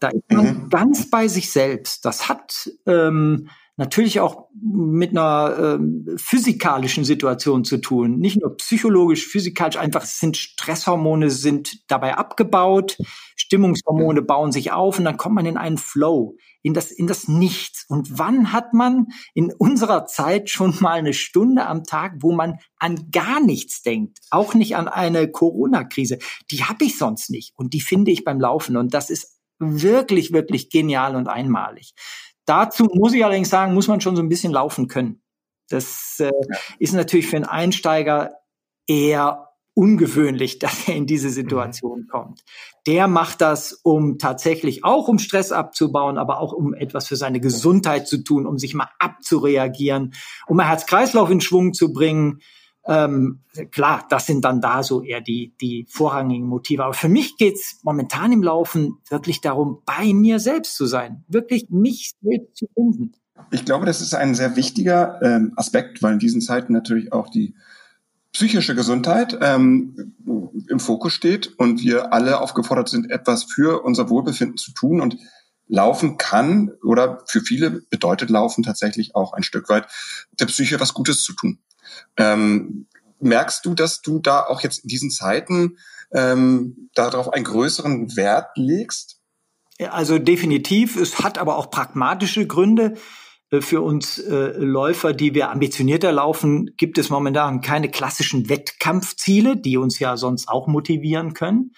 Da 0.00 0.08
ist 0.08 0.24
man 0.30 0.46
mhm. 0.46 0.68
ganz 0.70 1.10
bei 1.10 1.28
sich 1.28 1.50
selbst. 1.50 2.04
Das 2.04 2.28
hat 2.28 2.70
ähm, 2.86 3.48
natürlich 3.80 4.20
auch 4.20 4.48
mit 4.62 5.10
einer 5.10 5.56
ähm, 5.58 6.06
physikalischen 6.16 7.04
Situation 7.04 7.64
zu 7.64 7.78
tun. 7.78 8.18
Nicht 8.18 8.38
nur 8.40 8.56
psychologisch, 8.56 9.26
physikalisch, 9.26 9.78
einfach 9.78 10.04
sind 10.04 10.36
Stresshormone 10.36 11.30
sind 11.30 11.90
dabei 11.90 12.16
abgebaut, 12.16 12.98
Stimmungshormone 13.36 14.20
bauen 14.20 14.52
sich 14.52 14.70
auf 14.72 14.98
und 14.98 15.06
dann 15.06 15.16
kommt 15.16 15.34
man 15.34 15.46
in 15.46 15.56
einen 15.56 15.78
Flow, 15.78 16.36
in 16.62 16.74
das, 16.74 16.90
in 16.90 17.06
das 17.06 17.26
Nichts. 17.26 17.86
Und 17.88 18.18
wann 18.18 18.52
hat 18.52 18.74
man 18.74 19.06
in 19.32 19.50
unserer 19.50 20.04
Zeit 20.04 20.50
schon 20.50 20.76
mal 20.80 20.98
eine 20.98 21.14
Stunde 21.14 21.66
am 21.66 21.84
Tag, 21.84 22.16
wo 22.20 22.32
man 22.32 22.58
an 22.78 23.08
gar 23.10 23.40
nichts 23.40 23.80
denkt? 23.80 24.18
Auch 24.30 24.52
nicht 24.52 24.76
an 24.76 24.88
eine 24.88 25.30
Corona-Krise. 25.30 26.18
Die 26.50 26.64
habe 26.64 26.84
ich 26.84 26.98
sonst 26.98 27.30
nicht. 27.30 27.54
Und 27.56 27.72
die 27.72 27.80
finde 27.80 28.10
ich 28.10 28.24
beim 28.24 28.40
Laufen. 28.40 28.76
Und 28.76 28.92
das 28.92 29.08
ist 29.08 29.39
wirklich, 29.60 30.32
wirklich 30.32 30.70
genial 30.70 31.14
und 31.14 31.28
einmalig. 31.28 31.94
Dazu 32.46 32.88
muss 32.92 33.12
ich 33.14 33.24
allerdings 33.24 33.50
sagen, 33.50 33.74
muss 33.74 33.86
man 33.86 34.00
schon 34.00 34.16
so 34.16 34.22
ein 34.22 34.28
bisschen 34.28 34.52
laufen 34.52 34.88
können. 34.88 35.22
Das 35.68 36.18
äh, 36.18 36.32
ist 36.80 36.94
natürlich 36.94 37.28
für 37.28 37.36
einen 37.36 37.44
Einsteiger 37.44 38.32
eher 38.88 39.50
ungewöhnlich, 39.74 40.58
dass 40.58 40.88
er 40.88 40.96
in 40.96 41.06
diese 41.06 41.28
mhm. 41.28 41.32
Situation 41.32 42.06
kommt. 42.08 42.42
Der 42.86 43.06
macht 43.06 43.40
das, 43.40 43.72
um 43.72 44.18
tatsächlich 44.18 44.84
auch 44.84 45.06
um 45.08 45.18
Stress 45.18 45.52
abzubauen, 45.52 46.18
aber 46.18 46.40
auch 46.40 46.52
um 46.52 46.74
etwas 46.74 47.06
für 47.06 47.16
seine 47.16 47.40
Gesundheit 47.40 48.08
zu 48.08 48.24
tun, 48.24 48.46
um 48.46 48.58
sich 48.58 48.74
mal 48.74 48.90
abzureagieren, 48.98 50.14
um 50.46 50.56
mal 50.56 50.66
Herz-Kreislauf 50.66 51.30
in 51.30 51.40
Schwung 51.40 51.72
zu 51.72 51.92
bringen, 51.92 52.40
ähm, 52.90 53.38
klar, 53.70 54.04
das 54.10 54.26
sind 54.26 54.44
dann 54.44 54.60
da 54.60 54.82
so 54.82 55.00
eher 55.00 55.20
die, 55.20 55.54
die 55.60 55.86
vorrangigen 55.88 56.48
Motive. 56.48 56.84
Aber 56.84 56.92
für 56.92 57.08
mich 57.08 57.36
geht's 57.36 57.78
momentan 57.84 58.32
im 58.32 58.42
Laufen 58.42 58.98
wirklich 59.08 59.40
darum, 59.40 59.82
bei 59.86 60.12
mir 60.12 60.40
selbst 60.40 60.74
zu 60.74 60.86
sein, 60.86 61.24
wirklich 61.28 61.70
mich 61.70 62.14
selbst 62.20 62.56
zu 62.56 62.66
finden. 62.74 63.12
Ich 63.52 63.64
glaube, 63.64 63.86
das 63.86 64.00
ist 64.00 64.12
ein 64.14 64.34
sehr 64.34 64.56
wichtiger 64.56 65.22
ähm, 65.22 65.52
Aspekt, 65.54 66.02
weil 66.02 66.14
in 66.14 66.18
diesen 66.18 66.40
Zeiten 66.40 66.72
natürlich 66.72 67.12
auch 67.12 67.28
die 67.28 67.54
psychische 68.32 68.74
Gesundheit 68.74 69.38
ähm, 69.40 70.16
im 70.68 70.80
Fokus 70.80 71.12
steht 71.12 71.58
und 71.58 71.82
wir 71.82 72.12
alle 72.12 72.40
aufgefordert 72.40 72.88
sind, 72.88 73.08
etwas 73.08 73.44
für 73.44 73.84
unser 73.84 74.10
Wohlbefinden 74.10 74.56
zu 74.56 74.72
tun. 74.72 75.00
Und 75.00 75.16
Laufen 75.68 76.18
kann 76.18 76.72
oder 76.82 77.22
für 77.26 77.40
viele 77.40 77.70
bedeutet 77.70 78.30
Laufen 78.30 78.64
tatsächlich 78.64 79.14
auch 79.14 79.32
ein 79.32 79.44
Stück 79.44 79.68
weit 79.68 79.86
der 80.40 80.46
Psyche 80.46 80.80
was 80.80 80.92
Gutes 80.92 81.22
zu 81.22 81.34
tun. 81.34 81.60
Ähm, 82.16 82.86
merkst 83.20 83.64
du, 83.64 83.74
dass 83.74 84.02
du 84.02 84.18
da 84.18 84.44
auch 84.44 84.62
jetzt 84.62 84.84
in 84.84 84.88
diesen 84.88 85.10
Zeiten 85.10 85.78
ähm, 86.12 86.90
darauf 86.94 87.32
einen 87.32 87.44
größeren 87.44 88.16
Wert 88.16 88.56
legst? 88.56 89.20
Also 89.88 90.18
definitiv. 90.18 90.96
Es 90.96 91.20
hat 91.20 91.38
aber 91.38 91.56
auch 91.56 91.70
pragmatische 91.70 92.46
Gründe. 92.46 92.94
Äh, 93.50 93.60
für 93.60 93.82
uns 93.82 94.18
äh, 94.18 94.52
Läufer, 94.56 95.12
die 95.12 95.34
wir 95.34 95.50
ambitionierter 95.50 96.12
laufen, 96.12 96.70
gibt 96.76 96.98
es 96.98 97.10
momentan 97.10 97.60
keine 97.60 97.90
klassischen 97.90 98.48
Wettkampfziele, 98.48 99.56
die 99.56 99.76
uns 99.76 99.98
ja 99.98 100.16
sonst 100.16 100.48
auch 100.48 100.66
motivieren 100.66 101.34
können. 101.34 101.72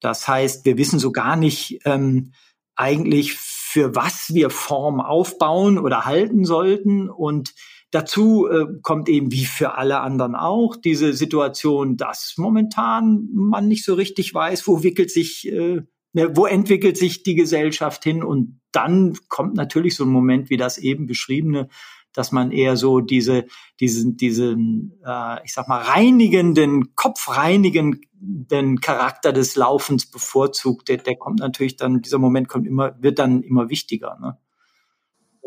Das 0.00 0.28
heißt, 0.28 0.64
wir 0.64 0.78
wissen 0.78 0.98
so 0.98 1.10
gar 1.10 1.36
nicht 1.36 1.80
ähm, 1.84 2.32
eigentlich, 2.76 3.34
für 3.34 3.94
was 3.94 4.32
wir 4.32 4.50
Form 4.50 5.00
aufbauen 5.00 5.78
oder 5.78 6.04
halten 6.04 6.44
sollten. 6.44 7.10
Und 7.10 7.54
dazu 7.90 8.48
äh, 8.48 8.66
kommt 8.82 9.08
eben 9.08 9.32
wie 9.32 9.44
für 9.44 9.74
alle 9.76 10.00
anderen 10.00 10.34
auch 10.34 10.76
diese 10.76 11.12
Situation, 11.12 11.96
dass 11.96 12.34
momentan 12.36 13.28
man 13.32 13.68
nicht 13.68 13.84
so 13.84 13.94
richtig 13.94 14.34
weiß, 14.34 14.66
wo 14.66 14.82
wickelt 14.82 15.10
sich 15.10 15.50
äh, 15.50 15.82
Ne, 16.14 16.34
wo 16.36 16.46
entwickelt 16.46 16.96
sich 16.96 17.22
die 17.22 17.34
Gesellschaft 17.34 18.02
hin? 18.02 18.22
Und 18.22 18.60
dann 18.72 19.16
kommt 19.28 19.54
natürlich 19.54 19.94
so 19.94 20.04
ein 20.04 20.10
Moment 20.10 20.48
wie 20.50 20.56
das 20.56 20.78
eben 20.78 21.06
beschriebene, 21.06 21.68
dass 22.14 22.32
man 22.32 22.50
eher 22.50 22.76
so 22.76 23.00
diese, 23.00 23.44
diesen, 23.78 24.16
diesen, 24.16 24.98
äh, 25.04 25.44
ich 25.44 25.52
sag 25.52 25.68
mal, 25.68 25.82
reinigenden, 25.82 26.94
kopfreinigenden 26.94 28.80
Charakter 28.80 29.32
des 29.32 29.54
Laufens 29.56 30.10
bevorzugt. 30.10 30.88
Der, 30.88 30.96
der 30.96 31.16
kommt 31.16 31.40
natürlich 31.40 31.76
dann, 31.76 32.00
dieser 32.00 32.18
Moment 32.18 32.48
kommt 32.48 32.66
immer, 32.66 32.96
wird 33.00 33.18
dann 33.18 33.42
immer 33.42 33.68
wichtiger. 33.68 34.18
Ne? 34.20 34.38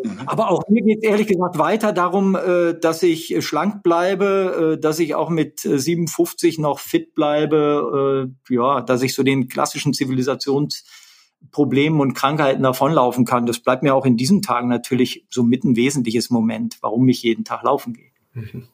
Mhm. 0.03 0.21
Aber 0.25 0.49
auch 0.49 0.63
mir 0.69 0.81
geht 0.81 1.03
ehrlich 1.03 1.27
gesagt 1.27 1.57
weiter 1.57 1.93
darum, 1.93 2.35
äh, 2.35 2.73
dass 2.79 3.03
ich 3.03 3.35
schlank 3.45 3.83
bleibe, 3.83 4.75
äh, 4.77 4.81
dass 4.81 4.99
ich 4.99 5.15
auch 5.15 5.29
mit 5.29 5.59
57 5.59 6.59
noch 6.59 6.79
fit 6.79 7.15
bleibe, 7.15 8.29
äh, 8.49 8.53
ja, 8.53 8.81
dass 8.81 9.01
ich 9.01 9.13
so 9.13 9.23
den 9.23 9.47
klassischen 9.47 9.93
Zivilisationsproblemen 9.93 11.99
und 11.99 12.13
Krankheiten 12.13 12.63
davonlaufen 12.63 13.25
kann. 13.25 13.45
Das 13.45 13.59
bleibt 13.59 13.83
mir 13.83 13.95
auch 13.95 14.05
in 14.05 14.17
diesen 14.17 14.41
Tagen 14.41 14.67
natürlich 14.67 15.25
so 15.29 15.43
mit 15.43 15.63
ein 15.63 15.75
wesentliches 15.75 16.29
Moment, 16.29 16.77
warum 16.81 17.07
ich 17.09 17.23
jeden 17.23 17.43
Tag 17.43 17.63
laufen 17.63 17.93
gehe. 17.93 18.11
Mhm. 18.33 18.67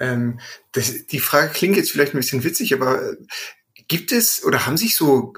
Ähm, 0.00 0.40
das, 0.72 1.06
die 1.06 1.18
Frage 1.18 1.52
klingt 1.52 1.76
jetzt 1.76 1.90
vielleicht 1.90 2.14
ein 2.14 2.18
bisschen 2.18 2.44
witzig, 2.44 2.74
aber 2.74 3.00
gibt 3.88 4.12
es 4.12 4.44
oder 4.44 4.66
haben 4.66 4.76
sich 4.76 4.94
so 4.94 5.32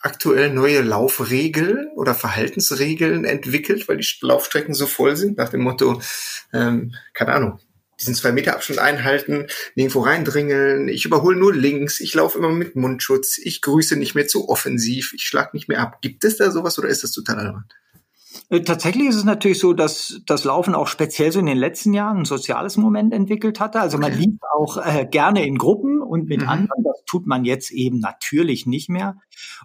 aktuell 0.00 0.50
neue 0.50 0.80
Laufregeln 0.80 1.88
oder 1.94 2.14
Verhaltensregeln 2.14 3.24
entwickelt, 3.24 3.88
weil 3.88 3.98
die 3.98 4.08
Laufstrecken 4.22 4.74
so 4.74 4.86
voll 4.86 5.16
sind, 5.16 5.36
nach 5.36 5.50
dem 5.50 5.60
Motto, 5.60 6.00
ähm, 6.52 6.94
keine 7.12 7.32
Ahnung, 7.32 7.60
diesen 8.00 8.14
zwei 8.14 8.32
Meter 8.32 8.54
Abstand 8.54 8.78
einhalten, 8.78 9.46
nirgendwo 9.74 10.00
reindringeln, 10.00 10.88
ich 10.88 11.04
überhole 11.04 11.36
nur 11.36 11.54
links, 11.54 12.00
ich 12.00 12.14
laufe 12.14 12.38
immer 12.38 12.50
mit 12.50 12.76
Mundschutz, 12.76 13.38
ich 13.38 13.60
grüße 13.60 13.96
nicht 13.96 14.14
mehr 14.14 14.26
zu 14.26 14.48
offensiv, 14.48 15.12
ich 15.14 15.24
schlag 15.24 15.52
nicht 15.52 15.68
mehr 15.68 15.80
ab. 15.80 16.00
Gibt 16.00 16.24
es 16.24 16.38
da 16.38 16.50
sowas 16.50 16.78
oder 16.78 16.88
ist 16.88 17.04
das 17.04 17.12
total 17.12 17.38
albern? 17.38 17.64
Äh, 18.50 18.62
tatsächlich 18.62 19.08
ist 19.08 19.14
es 19.14 19.24
natürlich 19.24 19.60
so, 19.60 19.72
dass 19.72 20.20
das 20.26 20.44
Laufen 20.44 20.74
auch 20.74 20.88
speziell 20.88 21.30
so 21.30 21.38
in 21.38 21.46
den 21.46 21.56
letzten 21.56 21.94
Jahren 21.94 22.18
ein 22.18 22.24
soziales 22.24 22.76
Moment 22.76 23.14
entwickelt 23.14 23.60
hatte. 23.60 23.80
Also 23.80 23.96
man 23.96 24.12
lief 24.12 24.34
auch 24.52 24.76
äh, 24.76 25.06
gerne 25.08 25.46
in 25.46 25.56
Gruppen 25.56 26.02
und 26.02 26.28
mit 26.28 26.42
mhm. 26.42 26.48
anderen. 26.48 26.82
Das 26.82 27.02
tut 27.06 27.26
man 27.26 27.44
jetzt 27.44 27.70
eben 27.70 28.00
natürlich 28.00 28.66
nicht 28.66 28.88
mehr. 28.88 29.16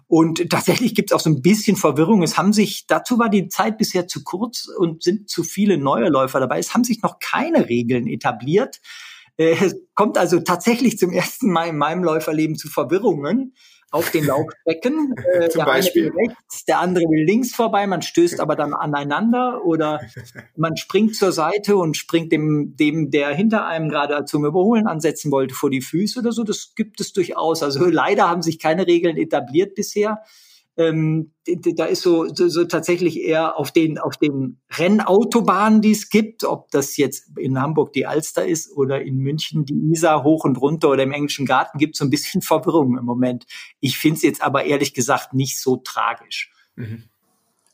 Und 0.06 0.48
tatsächlich 0.50 0.94
gibt 0.94 1.10
es 1.10 1.16
auch 1.16 1.20
so 1.20 1.30
ein 1.30 1.42
bisschen 1.42 1.76
Verwirrung. 1.76 2.22
Es 2.22 2.38
haben 2.38 2.52
sich, 2.52 2.86
dazu 2.86 3.18
war 3.18 3.28
die 3.28 3.48
Zeit 3.48 3.76
bisher 3.76 4.06
zu 4.06 4.22
kurz 4.22 4.68
und 4.78 5.02
sind 5.02 5.28
zu 5.28 5.42
viele 5.42 5.78
neue 5.78 6.08
Läufer 6.08 6.38
dabei. 6.38 6.60
Es 6.60 6.72
haben 6.72 6.84
sich 6.84 7.02
noch 7.02 7.18
keine 7.18 7.68
Regeln 7.68 8.06
etabliert. 8.06 8.80
Äh, 9.36 9.56
es 9.60 9.74
kommt 9.94 10.16
also 10.16 10.38
tatsächlich 10.38 10.96
zum 10.96 11.10
ersten 11.10 11.50
Mal 11.50 11.68
in 11.70 11.76
meinem 11.76 12.04
Läuferleben 12.04 12.56
zu 12.56 12.68
Verwirrungen 12.68 13.54
auf 13.96 14.10
den 14.10 14.26
Laufstrecken. 14.26 15.14
Äh, 15.26 15.48
der 15.48 15.64
Beispiel? 15.64 16.06
eine 16.06 16.14
will 16.14 16.28
rechts, 16.28 16.64
der 16.66 16.80
andere 16.80 17.04
will 17.04 17.24
links 17.24 17.54
vorbei, 17.54 17.86
man 17.86 18.02
stößt 18.02 18.38
aber 18.38 18.54
dann 18.54 18.74
aneinander 18.74 19.64
oder 19.64 20.00
man 20.56 20.76
springt 20.76 21.16
zur 21.16 21.32
Seite 21.32 21.76
und 21.76 21.96
springt 21.96 22.32
dem, 22.32 22.76
dem 22.76 23.10
der 23.10 23.34
hinter 23.34 23.66
einem 23.66 23.88
gerade 23.88 24.24
zum 24.26 24.44
Überholen 24.44 24.86
ansetzen 24.86 25.32
wollte, 25.32 25.54
vor 25.54 25.70
die 25.70 25.80
Füße 25.80 26.20
oder 26.20 26.32
so. 26.32 26.44
Das 26.44 26.74
gibt 26.74 27.00
es 27.00 27.12
durchaus. 27.12 27.62
Also 27.62 27.86
leider 27.86 28.28
haben 28.28 28.42
sich 28.42 28.58
keine 28.58 28.86
Regeln 28.86 29.16
etabliert 29.16 29.74
bisher 29.74 30.22
ähm, 30.76 31.32
da 31.46 31.86
ist 31.86 32.02
so, 32.02 32.26
so, 32.28 32.48
so 32.48 32.64
tatsächlich 32.64 33.20
eher 33.20 33.58
auf 33.58 33.70
den, 33.70 33.98
auf 33.98 34.16
den 34.16 34.60
Rennautobahnen, 34.70 35.80
die 35.80 35.92
es 35.92 36.10
gibt, 36.10 36.44
ob 36.44 36.70
das 36.70 36.96
jetzt 36.96 37.38
in 37.38 37.60
Hamburg 37.60 37.92
die 37.92 38.06
Alster 38.06 38.46
ist 38.46 38.76
oder 38.76 39.00
in 39.00 39.16
München 39.18 39.64
die 39.64 39.92
Isar 39.92 40.22
hoch 40.22 40.44
und 40.44 40.60
runter 40.60 40.90
oder 40.90 41.02
im 41.02 41.12
englischen 41.12 41.46
Garten, 41.46 41.78
gibt 41.78 41.94
es 41.94 41.98
so 41.98 42.04
ein 42.04 42.10
bisschen 42.10 42.42
Verwirrung 42.42 42.98
im 42.98 43.04
Moment. 43.04 43.46
Ich 43.80 43.96
finde 43.96 44.16
es 44.16 44.22
jetzt 44.22 44.42
aber 44.42 44.64
ehrlich 44.64 44.92
gesagt 44.92 45.32
nicht 45.32 45.60
so 45.60 45.76
tragisch. 45.76 46.52
Mhm. 46.74 47.04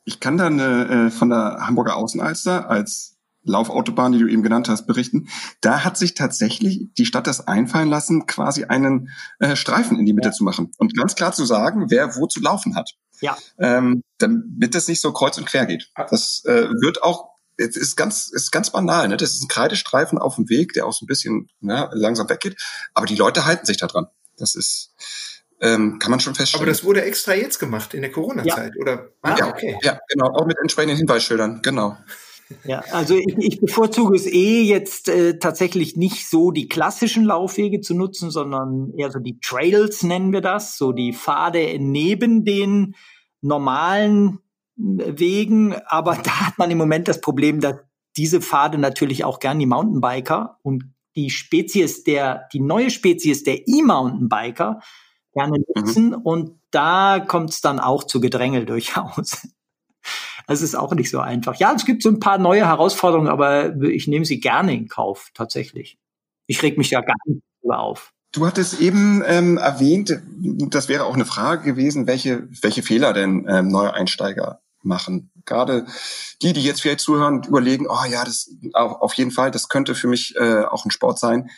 Ich 0.04 0.20
kann 0.20 0.36
dann 0.36 0.58
äh, 0.58 1.10
von 1.10 1.30
der 1.30 1.58
Hamburger 1.66 1.96
Außenalster 1.96 2.68
als 2.68 3.11
Laufautobahn, 3.44 4.12
die 4.12 4.18
du 4.18 4.28
eben 4.28 4.42
genannt 4.42 4.68
hast, 4.68 4.86
berichten. 4.86 5.28
Da 5.60 5.84
hat 5.84 5.96
sich 5.96 6.14
tatsächlich 6.14 6.88
die 6.96 7.06
Stadt 7.06 7.26
das 7.26 7.46
einfallen 7.46 7.88
lassen, 7.88 8.26
quasi 8.26 8.64
einen 8.64 9.10
äh, 9.38 9.56
Streifen 9.56 9.98
in 9.98 10.06
die 10.06 10.12
Mitte 10.12 10.28
ja. 10.28 10.32
zu 10.32 10.44
machen 10.44 10.70
und 10.78 10.96
ganz 10.96 11.14
klar 11.14 11.32
zu 11.32 11.44
sagen, 11.44 11.86
wer 11.88 12.16
wo 12.16 12.26
zu 12.26 12.40
laufen 12.40 12.76
hat. 12.76 12.92
Ja. 13.20 13.36
Ähm, 13.58 14.02
damit 14.18 14.74
es 14.74 14.88
nicht 14.88 15.00
so 15.00 15.12
kreuz 15.12 15.38
und 15.38 15.46
quer 15.46 15.66
geht. 15.66 15.90
Das 16.10 16.42
äh, 16.44 16.68
wird 16.80 17.02
auch 17.02 17.32
es 17.56 17.76
ist 17.76 17.96
ganz, 17.96 18.28
ist 18.28 18.50
ganz 18.50 18.70
banal, 18.70 19.08
ne? 19.08 19.16
Das 19.16 19.32
ist 19.32 19.42
ein 19.42 19.48
Kreidestreifen 19.48 20.18
auf 20.18 20.36
dem 20.36 20.48
Weg, 20.48 20.72
der 20.72 20.86
auch 20.86 20.92
so 20.92 21.04
ein 21.04 21.06
bisschen 21.06 21.48
ne, 21.60 21.90
langsam 21.92 22.28
weggeht. 22.28 22.60
Aber 22.94 23.06
die 23.06 23.14
Leute 23.14 23.44
halten 23.44 23.66
sich 23.66 23.76
da 23.76 23.86
dran. 23.86 24.06
Das 24.38 24.54
ist, 24.54 24.94
ähm, 25.60 25.98
kann 25.98 26.10
man 26.10 26.20
schon 26.20 26.34
feststellen. 26.34 26.62
Aber 26.62 26.70
das 26.70 26.82
wurde 26.82 27.02
extra 27.02 27.34
jetzt 27.34 27.58
gemacht 27.58 27.94
in 27.94 28.02
der 28.02 28.10
Corona-Zeit, 28.10 28.72
ja. 28.74 28.80
oder? 28.80 29.08
Ah, 29.20 29.36
ja, 29.38 29.48
okay. 29.48 29.78
Ja, 29.82 30.00
genau. 30.08 30.28
Auch 30.28 30.46
mit 30.46 30.58
entsprechenden 30.58 30.96
Hinweisschildern, 30.96 31.60
genau. 31.62 31.96
Ja, 32.64 32.80
also 32.92 33.14
ich, 33.14 33.36
ich 33.38 33.60
bevorzuge 33.60 34.16
es 34.16 34.26
eh 34.26 34.62
jetzt 34.62 35.08
äh, 35.08 35.38
tatsächlich 35.38 35.96
nicht 35.96 36.28
so 36.28 36.50
die 36.50 36.68
klassischen 36.68 37.24
Laufwege 37.24 37.80
zu 37.80 37.94
nutzen, 37.94 38.30
sondern 38.30 38.92
eher 38.96 39.10
so 39.10 39.18
die 39.18 39.38
Trails 39.40 40.02
nennen 40.02 40.32
wir 40.32 40.40
das, 40.40 40.76
so 40.76 40.92
die 40.92 41.12
Pfade 41.12 41.76
neben 41.78 42.44
den 42.44 42.94
normalen 43.40 44.38
äh, 44.78 45.12
Wegen. 45.18 45.74
Aber 45.86 46.16
da 46.22 46.46
hat 46.46 46.58
man 46.58 46.70
im 46.70 46.78
Moment 46.78 47.08
das 47.08 47.20
Problem, 47.20 47.60
dass 47.60 47.76
diese 48.16 48.40
Pfade 48.40 48.78
natürlich 48.78 49.24
auch 49.24 49.38
gern 49.38 49.58
die 49.58 49.66
Mountainbiker 49.66 50.58
und 50.62 50.84
die 51.16 51.30
Spezies 51.30 52.04
der, 52.04 52.48
die 52.52 52.60
neue 52.60 52.90
Spezies 52.90 53.42
der 53.44 53.68
E-Mountainbiker 53.68 54.80
gerne 55.32 55.58
mhm. 55.58 55.64
nutzen 55.74 56.06
mhm. 56.08 56.14
und 56.22 56.58
da 56.70 57.20
kommt 57.20 57.50
es 57.50 57.60
dann 57.60 57.80
auch 57.80 58.04
zu 58.04 58.20
Gedränge 58.20 58.64
durchaus. 58.64 59.46
Es 60.46 60.62
ist 60.62 60.74
auch 60.74 60.94
nicht 60.94 61.10
so 61.10 61.20
einfach. 61.20 61.56
Ja, 61.56 61.72
es 61.74 61.84
gibt 61.84 62.02
so 62.02 62.08
ein 62.08 62.20
paar 62.20 62.38
neue 62.38 62.66
Herausforderungen, 62.66 63.28
aber 63.28 63.74
ich 63.82 64.08
nehme 64.08 64.24
sie 64.24 64.40
gerne 64.40 64.74
in 64.74 64.88
Kauf, 64.88 65.30
tatsächlich. 65.34 65.98
Ich 66.46 66.62
reg 66.62 66.78
mich 66.78 66.90
ja 66.90 67.00
gar 67.00 67.16
nicht 67.26 67.42
drüber 67.60 67.80
auf. 67.80 68.12
Du 68.32 68.46
hattest 68.46 68.80
eben 68.80 69.22
ähm, 69.26 69.58
erwähnt, 69.58 70.18
das 70.70 70.88
wäre 70.88 71.04
auch 71.04 71.14
eine 71.14 71.26
Frage 71.26 71.64
gewesen, 71.64 72.06
welche, 72.06 72.48
welche 72.62 72.82
Fehler 72.82 73.12
denn 73.12 73.46
ähm, 73.48 73.68
neue 73.68 73.92
Einsteiger 73.92 74.60
machen. 74.82 75.30
Gerade 75.44 75.86
die, 76.40 76.52
die 76.52 76.62
jetzt 76.62 76.80
vielleicht 76.80 77.00
zuhören, 77.00 77.42
überlegen, 77.42 77.86
oh 77.88 78.04
ja, 78.08 78.24
das 78.24 78.50
auf 78.72 79.14
jeden 79.14 79.32
Fall, 79.32 79.50
das 79.50 79.68
könnte 79.68 79.94
für 79.94 80.08
mich 80.08 80.34
äh, 80.36 80.64
auch 80.64 80.84
ein 80.84 80.90
Sport 80.90 81.18
sein. 81.18 81.50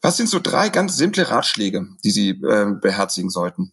Was 0.00 0.16
sind 0.16 0.28
so 0.28 0.40
drei 0.40 0.68
ganz 0.68 0.96
simple 0.96 1.30
Ratschläge, 1.30 1.86
die 2.02 2.10
Sie 2.10 2.30
äh, 2.30 2.74
beherzigen 2.80 3.30
sollten? 3.30 3.72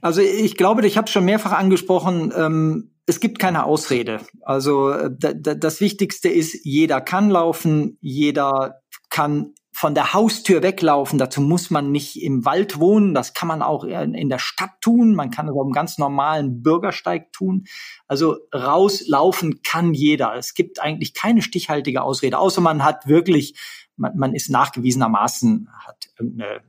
Also 0.00 0.20
ich 0.20 0.56
glaube, 0.56 0.86
ich 0.86 0.96
habe 0.96 1.06
es 1.06 1.12
schon 1.12 1.24
mehrfach 1.24 1.52
angesprochen, 1.52 2.32
ähm, 2.36 2.90
es 3.06 3.20
gibt 3.20 3.38
keine 3.38 3.64
Ausrede. 3.64 4.20
Also 4.42 4.90
äh, 4.90 5.10
das 5.10 5.80
Wichtigste 5.80 6.28
ist, 6.28 6.64
jeder 6.64 7.00
kann 7.00 7.30
laufen, 7.30 7.98
jeder 8.00 8.82
kann 9.08 9.54
von 9.72 9.94
der 9.94 10.12
Haustür 10.12 10.62
weglaufen. 10.62 11.18
Dazu 11.18 11.40
muss 11.40 11.70
man 11.70 11.90
nicht 11.90 12.22
im 12.22 12.44
Wald 12.44 12.78
wohnen. 12.78 13.14
Das 13.14 13.32
kann 13.32 13.48
man 13.48 13.62
auch 13.62 13.84
in 13.84 14.28
der 14.28 14.38
Stadt 14.38 14.72
tun. 14.80 15.14
Man 15.14 15.30
kann 15.30 15.48
es 15.48 15.54
auf 15.54 15.62
einem 15.62 15.72
ganz 15.72 15.96
normalen 15.96 16.62
Bürgersteig 16.62 17.32
tun. 17.32 17.64
Also 18.06 18.36
rauslaufen 18.54 19.62
kann 19.62 19.94
jeder. 19.94 20.34
Es 20.36 20.54
gibt 20.54 20.80
eigentlich 20.80 21.14
keine 21.14 21.40
stichhaltige 21.40 22.02
Ausrede, 22.02 22.38
außer 22.38 22.60
man 22.60 22.84
hat 22.84 23.06
wirklich, 23.06 23.58
man, 23.96 24.16
man 24.16 24.34
ist 24.34 24.50
nachgewiesenermaßen, 24.50 25.68
hat 25.86 26.10
eine 26.18 26.56
äh, 26.56 26.60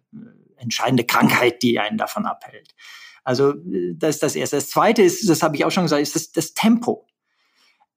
entscheidende 0.61 1.03
Krankheit, 1.03 1.61
die 1.61 1.79
einen 1.79 1.97
davon 1.97 2.25
abhält. 2.25 2.73
Also 3.23 3.53
das 3.95 4.15
ist 4.15 4.23
das 4.23 4.35
Erste. 4.35 4.55
Das 4.55 4.69
Zweite 4.69 5.01
ist, 5.01 5.27
das 5.29 5.43
habe 5.43 5.55
ich 5.55 5.65
auch 5.65 5.71
schon 5.71 5.83
gesagt, 5.83 6.01
ist 6.01 6.15
das, 6.15 6.31
das 6.31 6.53
Tempo. 6.53 7.07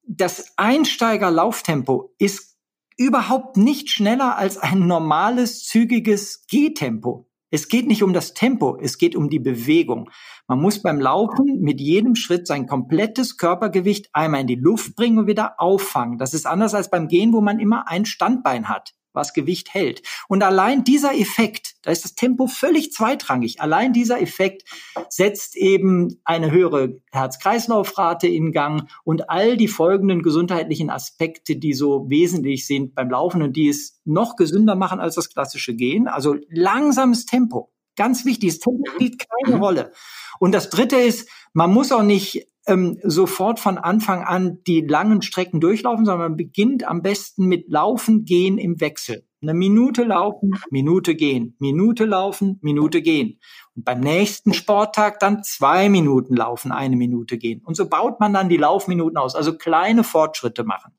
Das 0.06 0.52
Einsteigerlauftempo 0.56 2.14
ist 2.18 2.59
überhaupt 2.97 3.56
nicht 3.56 3.90
schneller 3.90 4.37
als 4.37 4.59
ein 4.59 4.87
normales, 4.87 5.64
zügiges 5.64 6.47
Gehtempo. 6.47 7.28
Es 7.50 7.68
geht 7.68 7.87
nicht 7.87 8.02
um 8.02 8.12
das 8.12 8.35
Tempo, 8.35 8.76
es 8.80 8.99
geht 8.99 9.14
um 9.14 9.30
die 9.30 9.38
Bewegung. 9.38 10.11
Man 10.49 10.61
muss 10.61 10.83
beim 10.83 11.00
Laufen 11.00 11.61
mit 11.61 11.80
jedem 11.80 12.16
Schritt 12.16 12.49
sein 12.49 12.66
komplettes 12.66 13.37
Körpergewicht 13.37 14.09
einmal 14.12 14.40
in 14.40 14.49
die 14.49 14.56
Luft 14.56 14.97
bringen 14.97 15.18
und 15.18 15.26
wieder 15.28 15.61
auffangen. 15.61 16.18
Das 16.18 16.35
ist 16.35 16.47
anders 16.47 16.75
als 16.75 16.90
beim 16.90 17.06
Gehen, 17.06 17.33
wo 17.33 17.40
man 17.40 17.61
immer 17.61 17.88
ein 17.88 18.06
Standbein 18.06 18.68
hat, 18.68 18.94
was 19.14 19.33
Gewicht 19.33 19.73
hält. 19.73 20.02
Und 20.28 20.42
allein 20.42 20.85
dieser 20.85 21.14
Effekt, 21.14 21.75
Da 21.83 21.90
ist 21.90 22.04
das 22.04 22.14
Tempo 22.14 22.47
völlig 22.47 22.92
zweitrangig. 22.92 23.61
Allein 23.61 23.92
dieser 23.92 24.21
Effekt 24.21 24.64
setzt 25.09 25.54
eben 25.54 26.21
eine 26.25 26.50
höhere 26.50 27.00
Herz-Kreislauf-Rate 27.12 28.26
in 28.26 28.52
Gang 28.52 28.88
und 29.04 29.28
all 29.28 29.56
die 29.56 29.68
folgenden 29.68 30.23
gesundheitlichen 30.23 30.88
Aspekte, 30.88 31.56
die 31.56 31.75
so 31.75 32.09
wesentlich 32.09 32.66
sind 32.66 32.94
beim 32.94 33.11
Laufen 33.11 33.42
und 33.42 33.54
die 33.54 33.68
es 33.68 34.00
noch 34.04 34.37
gesünder 34.37 34.76
machen 34.76 34.99
als 34.99 35.14
das 35.14 35.28
klassische 35.28 35.75
Gehen. 35.75 36.09
Also 36.09 36.37
langsames 36.49 37.26
Tempo. 37.26 37.71
Ganz 37.97 38.25
wichtig, 38.25 38.50
das 38.50 38.59
Tempo 38.61 38.83
spielt 38.94 39.23
keine 39.44 39.59
Rolle. 39.59 39.92
Und 40.40 40.52
das 40.52 40.71
dritte 40.71 40.97
ist, 40.97 41.28
man 41.52 41.71
muss 41.71 41.92
auch 41.92 42.02
nicht 42.02 42.49
ähm, 42.66 42.99
sofort 43.02 43.61
von 43.61 43.78
Anfang 43.78 44.23
an 44.23 44.59
die 44.66 44.80
langen 44.80 45.23
Strecken 45.23 45.61
durchlaufen, 45.61 46.04
sondern 46.04 46.30
man 46.30 46.37
beginnt 46.37 46.85
am 46.85 47.02
besten 47.02 47.47
mit 47.47 47.68
Laufen, 47.68 48.25
Gehen 48.25 48.59
im 48.59 48.80
Wechsel. 48.80 49.26
Eine 49.42 49.52
Minute 49.52 50.04
laufen, 50.04 50.54
Minute 50.71 51.14
gehen, 51.14 51.54
Minute 51.59 52.06
laufen, 52.06 52.59
Minute 52.62 53.02
gehen. 53.02 53.38
Und 53.76 53.85
beim 53.85 54.00
nächsten 54.00 54.54
Sporttag 54.54 55.21
dann 55.21 55.42
zwei 55.44 55.90
Minuten 55.90 56.35
laufen, 56.35 56.73
eine 56.73 56.97
Minute 56.97 57.37
gehen. 57.37 57.61
Und 57.62 57.76
so 57.76 57.87
baut 57.87 58.21
man 58.21 58.33
dann 58.33 58.49
die 58.49 58.56
Laufminuten 58.56 59.18
aus, 59.18 59.35
also 59.35 59.59
kleine 59.59 60.02
Fortschritte 60.02 60.64
machen. 60.64 60.94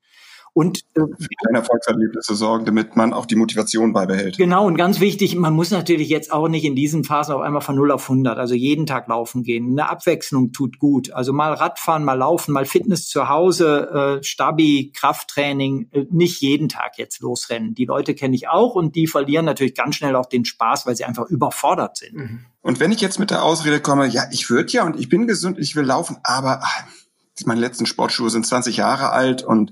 Und 0.56 0.84
äh, 0.96 1.02
kleine 1.42 1.58
Erfolgserlebnisse 1.58 2.34
sorgen, 2.34 2.64
damit 2.64 2.96
man 2.96 3.12
auch 3.12 3.26
die 3.26 3.36
Motivation 3.36 3.92
beibehält. 3.92 4.38
Genau, 4.38 4.66
und 4.66 4.78
ganz 4.78 5.02
wichtig, 5.02 5.36
man 5.36 5.54
muss 5.54 5.70
natürlich 5.70 6.08
jetzt 6.08 6.32
auch 6.32 6.48
nicht 6.48 6.64
in 6.64 6.78
diesen 6.78 7.04
Phasen 7.04 7.36
auf 7.36 7.42
einmal 7.42 7.60
von 7.60 7.76
0 7.76 7.92
auf 7.92 8.04
100, 8.04 8.38
also 8.38 8.56
jeden 8.56 8.86
Tag 8.86 9.10
laufen 9.10 9.44
gehen. 9.44 9.72
Eine 9.72 9.90
Abwechslung 9.90 10.54
tut 10.54 10.80
gut. 10.80 11.12
Also 11.12 11.34
mal 11.34 11.52
Radfahren, 11.52 12.06
mal 12.06 12.14
laufen, 12.14 12.54
mal 12.54 12.64
Fitness 12.64 13.10
zu 13.10 13.28
Hause, 13.28 14.20
äh, 14.22 14.24
Stabi, 14.24 14.94
Krafttraining, 14.96 15.90
äh, 15.92 16.06
nicht 16.10 16.40
jeden 16.40 16.70
Tag 16.70 16.98
jetzt 16.98 17.20
losrennen. 17.20 17.76
Die 17.76 17.84
Leute 17.84 18.16
kenne 18.16 18.34
ich 18.34 18.48
auch 18.48 18.76
und 18.76 18.96
die 18.96 19.08
verlieren 19.08 19.44
natürlich 19.44 19.76
ganz 19.76 19.96
schnell 19.96 20.16
auch 20.16 20.28
den 20.28 20.46
Spaß, 20.46 20.88
weil 20.88 20.96
sie 20.96 21.04
einfach 21.04 21.26
überfordert 21.26 21.98
sind. 21.98 22.16
Mhm. 22.16 22.46
Und 22.62 22.80
wenn 22.80 22.94
ich 22.94 23.02
jetzt 23.02 23.20
mit 23.20 23.30
der 23.30 23.44
Ausrede 23.44 23.82
komme, 23.82 24.08
ja, 24.08 24.24
ich 24.32 24.50
würde 24.50 24.72
ja 24.72 24.86
und 24.86 24.98
ich 24.98 25.10
bin 25.10 25.28
gesund, 25.28 25.60
ich 25.60 25.76
will 25.76 25.84
laufen, 25.84 26.16
aber 26.24 26.62
ach, 26.64 26.86
meine 27.46 27.60
letzten 27.60 27.86
Sportschuhe 27.86 28.30
sind 28.30 28.46
20 28.46 28.78
Jahre 28.78 29.12
alt 29.12 29.44
und 29.44 29.72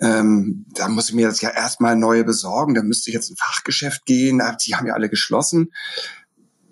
ähm, 0.00 0.66
da 0.74 0.88
muss 0.88 1.10
ich 1.10 1.14
mir 1.14 1.28
jetzt 1.28 1.42
ja 1.42 1.50
erstmal 1.50 1.96
neue 1.96 2.24
besorgen. 2.24 2.74
Da 2.74 2.82
müsste 2.82 3.10
ich 3.10 3.14
jetzt 3.14 3.30
ein 3.30 3.36
Fachgeschäft 3.36 4.06
gehen. 4.06 4.40
Die 4.66 4.74
haben 4.74 4.86
ja 4.86 4.94
alle 4.94 5.10
geschlossen. 5.10 5.70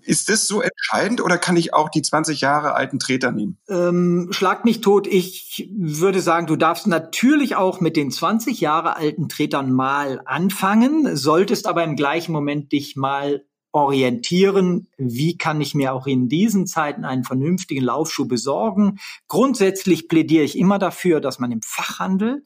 Ist 0.04 0.28
das 0.28 0.48
so 0.48 0.60
entscheidend 0.60 1.20
oder 1.20 1.38
kann 1.38 1.56
ich 1.56 1.74
auch 1.74 1.88
die 1.88 2.02
20 2.02 2.40
Jahre 2.40 2.74
alten 2.74 2.98
Treter 2.98 3.30
nehmen? 3.30 3.58
Ähm, 3.68 4.28
schlag 4.32 4.64
mich 4.64 4.80
tot. 4.80 5.06
Ich 5.06 5.70
würde 5.76 6.20
sagen, 6.20 6.46
du 6.46 6.56
darfst 6.56 6.86
natürlich 6.86 7.54
auch 7.54 7.80
mit 7.80 7.96
den 7.96 8.10
20 8.10 8.60
Jahre 8.60 8.96
alten 8.96 9.28
Tretern 9.28 9.70
mal 9.70 10.20
anfangen, 10.24 11.16
solltest 11.16 11.66
aber 11.66 11.84
im 11.84 11.94
gleichen 11.94 12.32
Moment 12.32 12.72
dich 12.72 12.96
mal 12.96 13.44
orientieren, 13.72 14.88
wie 14.98 15.36
kann 15.36 15.60
ich 15.60 15.74
mir 15.74 15.94
auch 15.94 16.06
in 16.06 16.28
diesen 16.28 16.66
Zeiten 16.66 17.04
einen 17.04 17.24
vernünftigen 17.24 17.82
Laufschuh 17.82 18.26
besorgen. 18.26 18.98
Grundsätzlich 19.28 20.08
plädiere 20.08 20.44
ich 20.44 20.58
immer 20.58 20.78
dafür, 20.78 21.20
dass 21.20 21.38
man 21.38 21.50
im 21.50 21.62
Fachhandel 21.62 22.44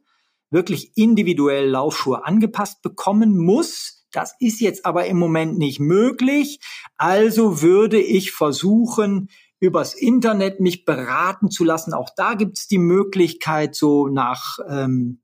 wirklich 0.51 0.93
individuell 0.97 1.69
Laufschuhe 1.69 2.25
angepasst 2.25 2.81
bekommen 2.83 3.37
muss. 3.37 4.07
Das 4.13 4.35
ist 4.39 4.61
jetzt 4.61 4.87
aber 4.87 5.07
im 5.07 5.19
Moment 5.19 5.59
nicht 5.59 5.81
möglich. 5.81 6.61
Also 6.97 7.61
würde 7.61 8.01
ich 8.01 8.31
versuchen, 8.31 9.29
übers 9.59 9.95
Internet 9.95 10.61
mich 10.61 10.85
beraten 10.85 11.51
zu 11.51 11.65
lassen. 11.65 11.93
Auch 11.93 12.11
da 12.17 12.35
gibt 12.35 12.59
es 12.59 12.69
die 12.69 12.79
Möglichkeit, 12.79 13.75
so 13.75 14.07
nach, 14.07 14.59
ähm, 14.69 15.23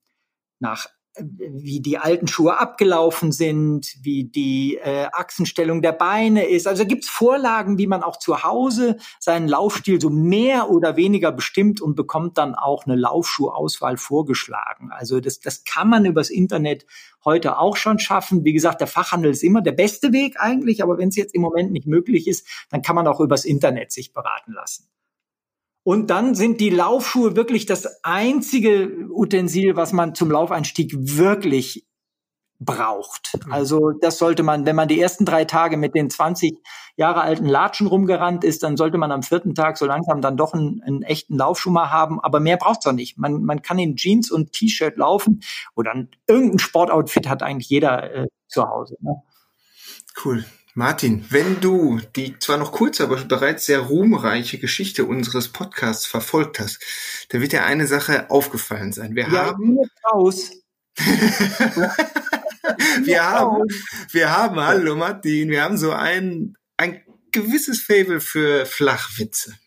nach 0.59 0.87
wie 1.19 1.81
die 1.81 1.99
alten 1.99 2.27
Schuhe 2.27 2.59
abgelaufen 2.59 3.33
sind, 3.33 3.95
wie 4.01 4.25
die 4.25 4.79
äh, 4.83 5.09
Achsenstellung 5.13 5.83
der 5.83 5.93
Beine 5.93 6.47
ist. 6.47 6.67
Also 6.67 6.87
gibt's 6.87 7.09
Vorlagen, 7.09 7.77
wie 7.77 7.87
man 7.87 8.03
auch 8.03 8.19
zu 8.19 8.43
Hause 8.45 8.97
seinen 9.21 9.47
Laufstil 9.47 10.01
so 10.01 10.09
mehr 10.09 10.71
oder 10.71 10.97
weniger 10.97 11.31
bestimmt 11.31 11.83
und 11.83 11.97
bekommt 11.97 12.39
dann 12.39 12.55
auch 12.55 12.87
eine 12.87 12.97
Laufschuhauswahl 12.97 13.99
vorgeschlagen. 13.99 14.91
Also 14.91 15.21
das, 15.21 15.41
das 15.41 15.65
kann 15.65 15.91
man 15.91 16.07
übers 16.07 16.31
Internet 16.31 16.87
heute 17.25 17.59
auch 17.59 17.77
schon 17.77 17.99
schaffen. 17.99 18.45
Wie 18.45 18.55
gesagt, 18.55 18.81
der 18.81 18.89
Fachhandel 18.89 19.33
ist 19.33 19.43
immer 19.43 19.61
der 19.61 19.73
beste 19.73 20.13
Weg 20.13 20.37
eigentlich, 20.39 20.83
aber 20.83 20.97
wenn 20.97 21.11
es 21.11 21.17
jetzt 21.17 21.35
im 21.35 21.43
Moment 21.43 21.73
nicht 21.73 21.87
möglich 21.87 22.27
ist, 22.27 22.47
dann 22.71 22.81
kann 22.81 22.97
man 22.97 23.07
auch 23.07 23.21
übers 23.21 23.45
Internet 23.45 23.93
sich 23.93 24.15
beraten 24.15 24.53
lassen. 24.53 24.89
Und 25.85 26.11
dann 26.11 26.35
sind 26.35 26.61
die 26.61 26.71
Laufschuhe 26.71 27.35
wirklich 27.35 27.67
das 27.67 28.05
einzige 28.05 29.09
Utensil, 29.11 29.75
was 29.77 29.93
man 29.93 30.15
zum 30.15 30.31
Laufeinstieg 30.31 30.93
wirklich 30.97 31.87
braucht. 32.65 33.33
Mhm. 33.45 33.53
Also 33.53 33.91
das 33.91 34.19
sollte 34.19 34.43
man, 34.43 34.67
wenn 34.67 34.77
man 34.77 34.89
die 34.89 35.01
ersten 35.01 35.25
drei 35.25 35.45
Tage 35.45 35.77
mit 35.77 35.95
den 35.95 36.11
20 36.11 36.57
Jahre 36.97 37.23
alten 37.23 37.47
Latschen 37.47 37.87
rumgerannt 37.87 38.45
ist, 38.45 38.63
dann 38.63 38.77
sollte 38.77 38.99
man 38.99 39.11
am 39.11 39.23
vierten 39.23 39.55
Tag 39.55 39.79
so 39.79 39.87
langsam 39.87 40.21
dann 40.21 40.37
doch 40.37 40.55
einen, 40.55 40.83
einen 40.83 41.03
echten 41.03 41.37
Laufschuh 41.37 41.71
mal 41.71 41.91
haben. 41.91 42.21
Aber 42.21 42.41
mehr 42.41 42.57
braucht's 42.57 42.87
auch 42.87 42.93
nicht. 42.93 43.19
Man, 43.19 43.43
man 43.43 43.63
kann 43.63 43.79
in 43.79 43.97
Jeans 43.97 44.31
und 44.31 44.53
T-Shirt 44.53 44.97
laufen 44.97 45.41
oder 45.75 45.93
irgendein 46.29 46.59
Sportoutfit 46.59 47.29
hat 47.29 47.43
eigentlich 47.43 47.69
jeder 47.69 48.15
äh, 48.15 48.27
zu 48.49 48.69
Hause. 48.69 48.97
Ne? 49.01 49.23
Cool. 50.25 50.45
Martin, 50.75 51.27
wenn 51.29 51.61
du 51.61 52.01
die 52.17 52.39
zwar 52.39 52.57
noch 52.57 52.73
kurze, 52.73 53.05
aber 53.05 53.23
bereits 53.25 53.67
sehr 53.67 53.81
ruhmreiche 53.81 54.57
Geschichte 54.59 55.05
unseres 55.05 55.49
Podcasts 55.49 56.07
verfolgt 56.07 56.61
hast, 56.61 56.81
da 57.29 57.43
wird 57.43 57.53
dir 57.53 57.65
eine 57.65 57.87
Sache 57.87 58.31
aufgefallen 58.31 58.91
sein. 58.93 59.15
Wir 59.15 59.25
ja, 59.25 59.47
haben 59.47 59.77
raus. 60.13 60.51
wir 63.05 63.23
haben, 63.23 63.65
wir 64.13 64.31
haben, 64.31 64.59
hallo 64.61 64.97
Martin, 64.97 65.51
wir 65.51 65.63
haben 65.63 65.77
so 65.77 65.93
ein, 65.93 66.57
ein 66.79 67.03
gewisses 67.33 67.83
Fable 67.83 68.21
für 68.21 68.65
Flachwitze. 68.65 69.59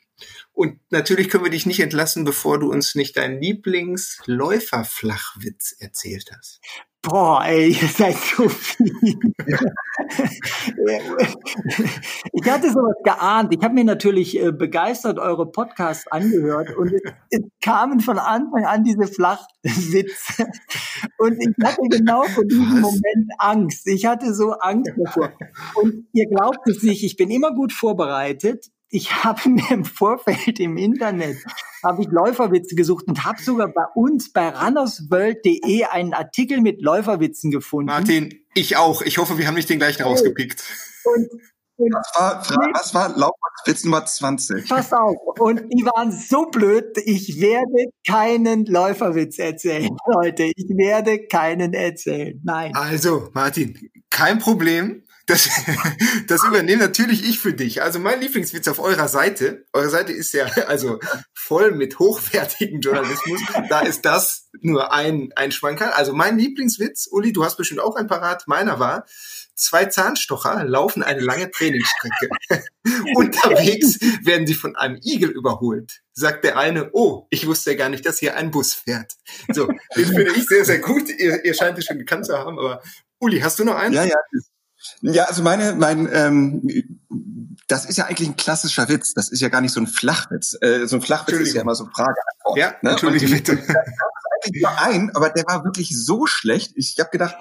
Und 0.54 0.80
natürlich 0.89 1.30
können 1.30 1.44
wir 1.44 1.52
dich 1.52 1.68
nicht 1.68 1.82
entlassen, 1.82 2.24
bevor 2.24 2.60
du 2.60 2.72
uns 2.72 2.96
nicht 2.96 3.18
deinen 3.18 3.41
Lieblingsläuferflachwitz 3.41 5.76
erzählt 5.80 6.32
hast. 6.36 6.62
Boah, 7.06 7.46
ey, 7.46 7.70
ihr 7.82 7.88
seid 7.88 8.15
so 8.15 8.50
viel. 8.50 8.91
ich 12.34 12.50
hatte 12.50 12.72
sowas 12.72 12.96
geahnt. 13.04 13.54
Ich 13.54 13.63
habe 13.63 13.76
mir 13.76 13.84
natürlich 13.84 14.41
äh, 14.41 14.52
begeistert 14.52 15.20
eure 15.20 15.46
Podcasts 15.52 16.08
angehört 16.08 16.76
und 16.76 16.91
es, 16.94 17.02
es, 17.30 17.41
kamen 17.63 18.00
von 18.00 18.18
Anfang 18.18 18.65
an 18.65 18.84
diese 18.84 19.08
Flachwitze. 19.08 20.48
Und 21.20 21.38
ich 21.39 21.54
hatte 21.63 21.82
genau 21.89 22.24
vor 22.24 22.46
diesem 22.46 22.82
Moment 22.82 23.32
Angst. 23.38 23.88
Ich 23.88 24.06
hatte 24.06 24.34
so 24.34 24.54
Angst 24.54 24.91
davor. 24.98 25.32
Und 25.76 26.08
ihr 26.13 26.28
glaubt 26.28 26.68
es 26.68 26.82
nicht, 26.82 27.04
ich 27.04 27.15
bin 27.18 27.30
immer 27.30 27.54
gut 27.54 27.72
vorbereitet 27.72 28.72
ich 28.95 29.23
habe 29.23 29.49
mir 29.49 29.71
im 29.71 29.86
Vorfeld 29.86 30.60
im 30.60 30.77
Internet 30.77 31.38
habe 31.84 32.01
ich 32.01 32.08
Läuferwitze 32.08 32.75
gesucht 32.75 33.05
und 33.08 33.25
habe 33.25 33.41
sogar 33.41 33.67
bei 33.67 33.86
uns 33.93 34.31
bei 34.31 34.49
runnersworld.de 34.49 35.84
einen 35.86 36.13
Artikel 36.13 36.62
mit 36.62 36.81
Läuferwitzen 36.81 37.51
gefunden. 37.51 37.88
Martin, 37.88 38.34
ich 38.55 38.77
auch. 38.77 39.01
Ich 39.03 39.17
hoffe, 39.17 39.38
wir 39.38 39.45
haben 39.47 39.55
nicht 39.55 39.69
den 39.69 39.77
gleichen 39.77 40.01
rausgepickt. 40.01 40.63
Und, 41.03 41.29
und 41.77 41.93
was 41.93 42.15
war, 42.17 42.43
was 42.73 42.93
war 42.95 43.10
Nummer 43.84 44.05
20? 44.05 44.67
Pass 44.67 44.93
auf. 44.93 45.15
Und 45.39 45.62
die 45.71 45.86
waren 45.86 46.12
so 46.12 46.45
blöd, 46.45 46.97
ich 47.03 47.39
werde 47.39 47.91
keinen 48.08 48.65
Läuferwitz 48.65 49.38
erzählen, 49.38 49.95
Leute. 50.08 50.51
Ich 50.55 50.69
werde 50.69 51.27
keinen 51.27 51.73
erzählen. 51.73 52.41
Nein. 52.43 52.73
Also, 52.75 53.29
Martin, 53.34 53.91
kein 54.10 54.39
Problem. 54.39 55.03
Das, 55.28 55.50
das 56.28 56.44
übernehme 56.44 56.84
natürlich 56.84 57.28
ich 57.28 57.40
für 57.40 57.54
dich. 57.54 57.82
Also 57.82 58.00
mein 58.00 58.22
Lieblingswitz 58.22 58.68
auf 58.68 58.80
eurer 58.80 59.08
Seite, 59.08 59.66
eure 59.74 59.90
Seite 59.90 60.12
ist 60.12 60.34
ja 60.34 60.46
also 60.68 61.00
voll 61.34 61.72
mit 61.72 62.00
hochwertigem 62.00 62.82
Journalismus. 62.82 63.42
Da 63.70 63.82
ist 63.82 64.06
das 64.06 64.50
nur 64.62 64.94
ein, 64.94 65.32
ein 65.36 65.52
Schwankerl. 65.52 65.92
Also 65.92 66.14
mein 66.14 66.38
Lieblingswitz, 66.38 67.08
Uli, 67.10 67.34
du 67.34 67.44
hast 67.44 67.58
bestimmt 67.58 67.82
auch 67.82 67.96
ein 67.96 68.08
Parat, 68.08 68.48
meiner 68.48 68.80
war, 68.80 69.06
zwei 69.56 69.86
Zahnstocher 69.86 70.64
laufen 70.66 71.02
eine 71.02 71.22
lange 71.22 71.50
Trainingsstrecke. 71.50 72.30
Unterwegs 73.16 74.00
werden 74.24 74.46
sie 74.46 74.54
von 74.54 74.76
einem 74.76 75.00
Igel 75.04 75.32
überholt. 75.32 76.02
Sagt 76.14 76.44
der 76.44 76.58
eine, 76.58 76.90
oh, 76.94 77.26
ich 77.30 77.48
wusste 77.48 77.72
ja 77.72 77.78
gar 77.78 77.90
nicht, 77.90 78.06
dass 78.06 78.20
hier 78.20 78.36
ein 78.36 78.52
Bus 78.52 78.74
fährt. 78.74 79.14
So, 79.52 79.68
den 79.96 80.06
finde 80.06 80.34
ich 80.36 80.46
sehr, 80.46 80.66
sehr 80.66 80.80
gut. 80.80 81.10
Ihr, 81.10 81.44
ihr 81.44 81.54
scheint 81.54 81.78
es 81.78 81.86
schon 81.86 81.98
gekannt 81.98 82.26
zu 82.26 82.38
haben, 82.38 82.60
aber 82.60 82.82
Uli, 83.20 83.40
hast 83.40 83.58
du 83.60 83.64
noch 83.64 83.76
einen? 83.76 83.96
Ja, 83.96 84.04
ja, 84.04 84.16
ja, 85.02 85.26
also 85.26 85.43
meine, 85.43 85.76
mein, 85.76 86.10
ähm, 86.12 86.98
das 87.67 87.86
ist 87.86 87.98
ja 87.98 88.06
eigentlich 88.06 88.30
ein 88.30 88.36
klassischer 88.36 88.89
Witz. 88.89 89.13
Das 89.13 89.30
ist 89.30 89.39
ja 89.41 89.50
gar 89.50 89.62
nicht 89.62 89.74
so 89.74 89.80
ein 89.80 89.88
Flachwitz. 89.88 90.58
Äh, 90.62 90.86
so 90.88 90.98
ein 90.98 91.02
Flachwitz 91.02 91.39
ist 91.39 91.54
ja 91.54 91.62
immer 91.62 91.76
so 91.76 91.86
Frage 91.86 92.15
Antwort. 92.38 92.58
Ja, 92.58 92.76
ne? 92.82 92.91
Entschuldige 92.91 93.28
bitte. 93.28 93.58
Da 93.58 93.74
eigentlich 94.43 94.63
nur 94.63 94.82
ein, 94.82 95.15
aber 95.15 95.30
der 95.30 95.45
war 95.45 95.63
wirklich 95.63 95.95
so 95.98 96.28
schlecht. 96.28 96.74
Ich 96.76 97.00
habe 97.00 97.10
gedacht, 97.10 97.36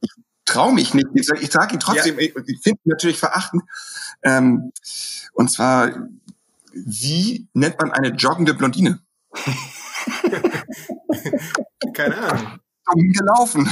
ich 0.00 0.10
traue 0.44 0.72
mich 0.72 0.94
nicht. 0.94 1.08
Ich, 1.14 1.28
ich 1.40 1.52
sage 1.52 1.74
ihn 1.74 1.80
trotzdem. 1.80 2.18
Ja. 2.18 2.22
Ich, 2.22 2.34
ich 2.46 2.60
finde 2.62 2.80
ihn 2.84 2.90
natürlich 2.90 3.18
verachtend. 3.18 3.62
Ähm, 4.22 4.72
und 5.32 5.50
zwar, 5.50 6.08
wie 6.72 7.48
nennt 7.52 7.78
man 7.78 7.92
eine 7.92 8.08
joggende 8.08 8.54
Blondine? 8.54 9.00
Keine 11.94 12.16
Ahnung. 12.16 12.58
Gelaufen. 13.12 13.70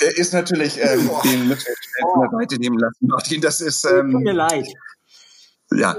Der 0.00 0.16
ist 0.16 0.32
natürlich, 0.32 0.78
ähm, 0.78 1.10
den 1.24 1.48
müssen 1.48 1.66
wir 1.66 2.08
von 2.12 2.20
der 2.22 2.38
Seite 2.40 2.58
nehmen 2.60 2.78
lassen, 2.78 3.06
Martin. 3.06 3.40
Das 3.40 3.60
ist. 3.60 3.84
Ähm, 3.84 4.12
Tut 4.12 4.22
mir 4.22 4.32
leid. 4.32 4.66
Ja, 5.70 5.96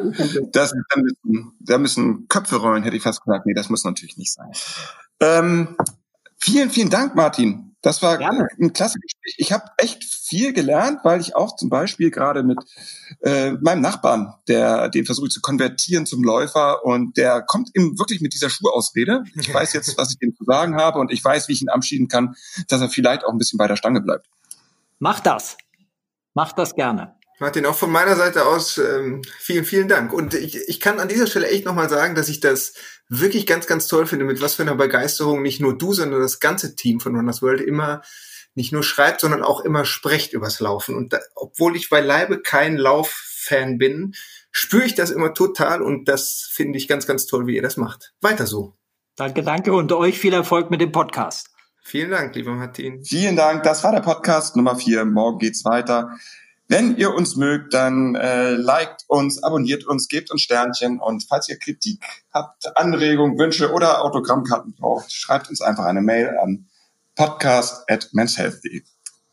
das, 0.52 0.74
da, 0.74 1.02
müssen, 1.02 1.52
da 1.60 1.78
müssen 1.78 2.28
Köpfe 2.28 2.56
rollen, 2.56 2.84
hätte 2.84 2.96
ich 2.96 3.04
fast 3.04 3.24
gesagt. 3.24 3.46
Nee, 3.46 3.54
das 3.54 3.70
muss 3.70 3.84
natürlich 3.84 4.18
nicht 4.18 4.34
sein. 4.34 4.52
Ähm, 5.20 5.76
vielen, 6.38 6.72
vielen 6.72 6.90
Dank, 6.90 7.16
Martin. 7.16 7.76
Das 7.82 8.02
war 8.02 8.18
Gerne. 8.18 8.48
ein 8.60 8.74
klasse. 8.74 8.98
Ich 9.38 9.52
habe 9.52 9.66
echt 9.78 10.04
viel 10.04 10.54
gelernt, 10.54 11.00
weil 11.04 11.20
ich 11.22 11.36
auch 11.36 11.56
zum 11.56 11.70
Beispiel 11.70 12.12
gerade 12.12 12.44
mit 12.44 12.60
äh, 13.22 13.52
meinem 13.54 13.82
Nachbarn, 13.82 14.34
der 14.48 14.90
den 14.90 15.06
versuche 15.06 15.30
zu 15.30 15.42
konvertieren 15.42 16.06
zum 16.06 16.24
Läufer 16.24 16.86
und 16.86 17.18
der 17.18 17.42
kommt 17.42 17.70
ihm 17.74 17.98
wirklich 17.98 18.22
mit 18.22 18.34
dieser 18.34 18.50
Schuhausrede. 18.50 19.24
Ich 19.36 19.54
weiß 19.54 19.74
jetzt, 19.74 19.98
was 19.98 20.12
ich 20.12 20.22
ihm 20.22 20.36
zu 20.36 20.44
sagen 20.44 20.76
habe 20.76 21.00
und 21.00 21.12
ich 21.12 21.24
weiß, 21.24 21.48
wie 21.48 21.54
ich 21.54 21.62
ihn 21.62 21.70
anschieden 21.70 22.08
kann, 22.08 22.36
dass 22.68 22.82
er 22.82 22.90
vielleicht 22.90 23.26
auch 23.26 23.32
ein 23.32 23.38
bisschen 23.38 23.58
bei 23.58 23.68
der 23.68 23.76
Stange 23.76 24.02
bleibt. 24.02 24.28
Mach 25.00 25.20
das. 25.20 25.58
Mach 26.34 26.52
das 26.52 26.76
gerne. 26.76 27.16
Martin, 27.40 27.66
auch 27.66 27.76
von 27.76 27.90
meiner 27.90 28.18
Seite 28.18 28.46
aus 28.46 28.78
ähm, 28.78 29.22
vielen, 29.40 29.64
vielen 29.64 29.88
Dank. 29.88 30.12
Und 30.12 30.34
ich, 30.34 30.58
ich 30.68 30.80
kann 30.82 31.00
an 31.00 31.08
dieser 31.08 31.26
Stelle 31.26 31.48
echt 31.48 31.66
nochmal 31.66 31.90
sagen, 31.90 32.14
dass 32.14 32.28
ich 32.28 32.42
das 32.42 32.74
wirklich 33.08 33.48
ganz, 33.48 33.66
ganz 33.66 33.88
toll 33.88 34.06
finde, 34.06 34.26
mit 34.26 34.42
was 34.42 34.56
für 34.56 34.64
einer 34.64 34.76
Begeisterung 34.76 35.42
nicht 35.42 35.62
nur 35.62 35.78
du, 35.78 35.94
sondern 35.94 36.20
das 36.20 36.40
ganze 36.40 36.76
Team 36.76 37.00
von 37.00 37.16
Runners 37.16 37.42
World 37.42 37.62
immer 37.62 38.02
nicht 38.56 38.72
nur 38.72 38.84
schreibt, 38.84 39.22
sondern 39.22 39.44
auch 39.44 39.62
immer 39.62 39.86
sprecht 39.86 40.34
übers 40.34 40.60
Laufen. 40.60 40.96
Und 40.96 41.14
da, 41.14 41.20
obwohl 41.36 41.76
ich 41.76 41.90
beileibe 41.90 42.42
kein 42.42 42.78
Lauffan 42.78 43.78
bin, 43.78 44.16
spüre 44.52 44.86
ich 44.86 44.96
das 44.96 45.12
immer 45.12 45.34
total 45.34 45.82
und 45.82 46.06
das 46.06 46.50
finde 46.52 46.78
ich 46.78 46.88
ganz, 46.88 47.08
ganz 47.08 47.26
toll, 47.26 47.48
wie 47.48 47.56
ihr 47.56 47.62
das 47.62 47.78
macht. 47.78 48.14
Weiter 48.22 48.48
so. 48.48 48.74
Danke, 49.16 49.44
danke 49.44 49.74
und 49.74 49.92
euch 49.92 50.18
viel 50.18 50.34
Erfolg 50.34 50.72
mit 50.72 50.82
dem 50.82 50.92
Podcast. 50.92 51.50
Vielen 51.82 52.12
Dank, 52.12 52.36
lieber 52.36 52.54
Martin. 52.54 53.04
Vielen 53.04 53.36
Dank. 53.36 53.64
Das 53.64 53.84
war 53.84 53.92
der 53.92 54.02
Podcast 54.02 54.56
Nummer 54.56 54.76
vier. 54.76 55.06
Morgen 55.06 55.40
geht's 55.40 55.66
weiter. 55.66 56.18
Wenn 56.68 56.98
ihr 56.98 57.16
uns 57.16 57.36
mögt, 57.36 57.74
dann 57.74 58.14
äh, 58.14 58.52
liked 58.52 59.04
uns, 59.08 59.42
abonniert 59.42 59.88
uns, 59.88 60.08
gebt 60.08 60.30
uns 60.30 60.44
Sternchen 60.44 61.00
und 61.00 61.26
falls 61.28 61.50
ihr 61.50 61.58
Kritik 61.58 62.04
habt, 62.32 62.78
Anregungen, 62.78 63.40
Wünsche 63.40 63.74
oder 63.74 64.04
Autogrammkarten 64.04 64.76
braucht, 64.76 65.12
schreibt 65.12 65.50
uns 65.50 65.62
einfach 65.62 65.86
eine 65.86 66.02
Mail 66.02 66.38
an 66.38 66.69
podcast 67.20 67.84
at 67.90 68.08
menshealth.de. 68.14 68.82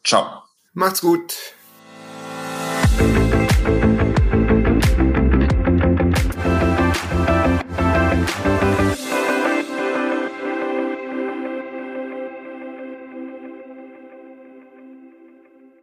Ciao. 0.03 0.43
Macht's 0.75 1.01
gut. 1.01 1.55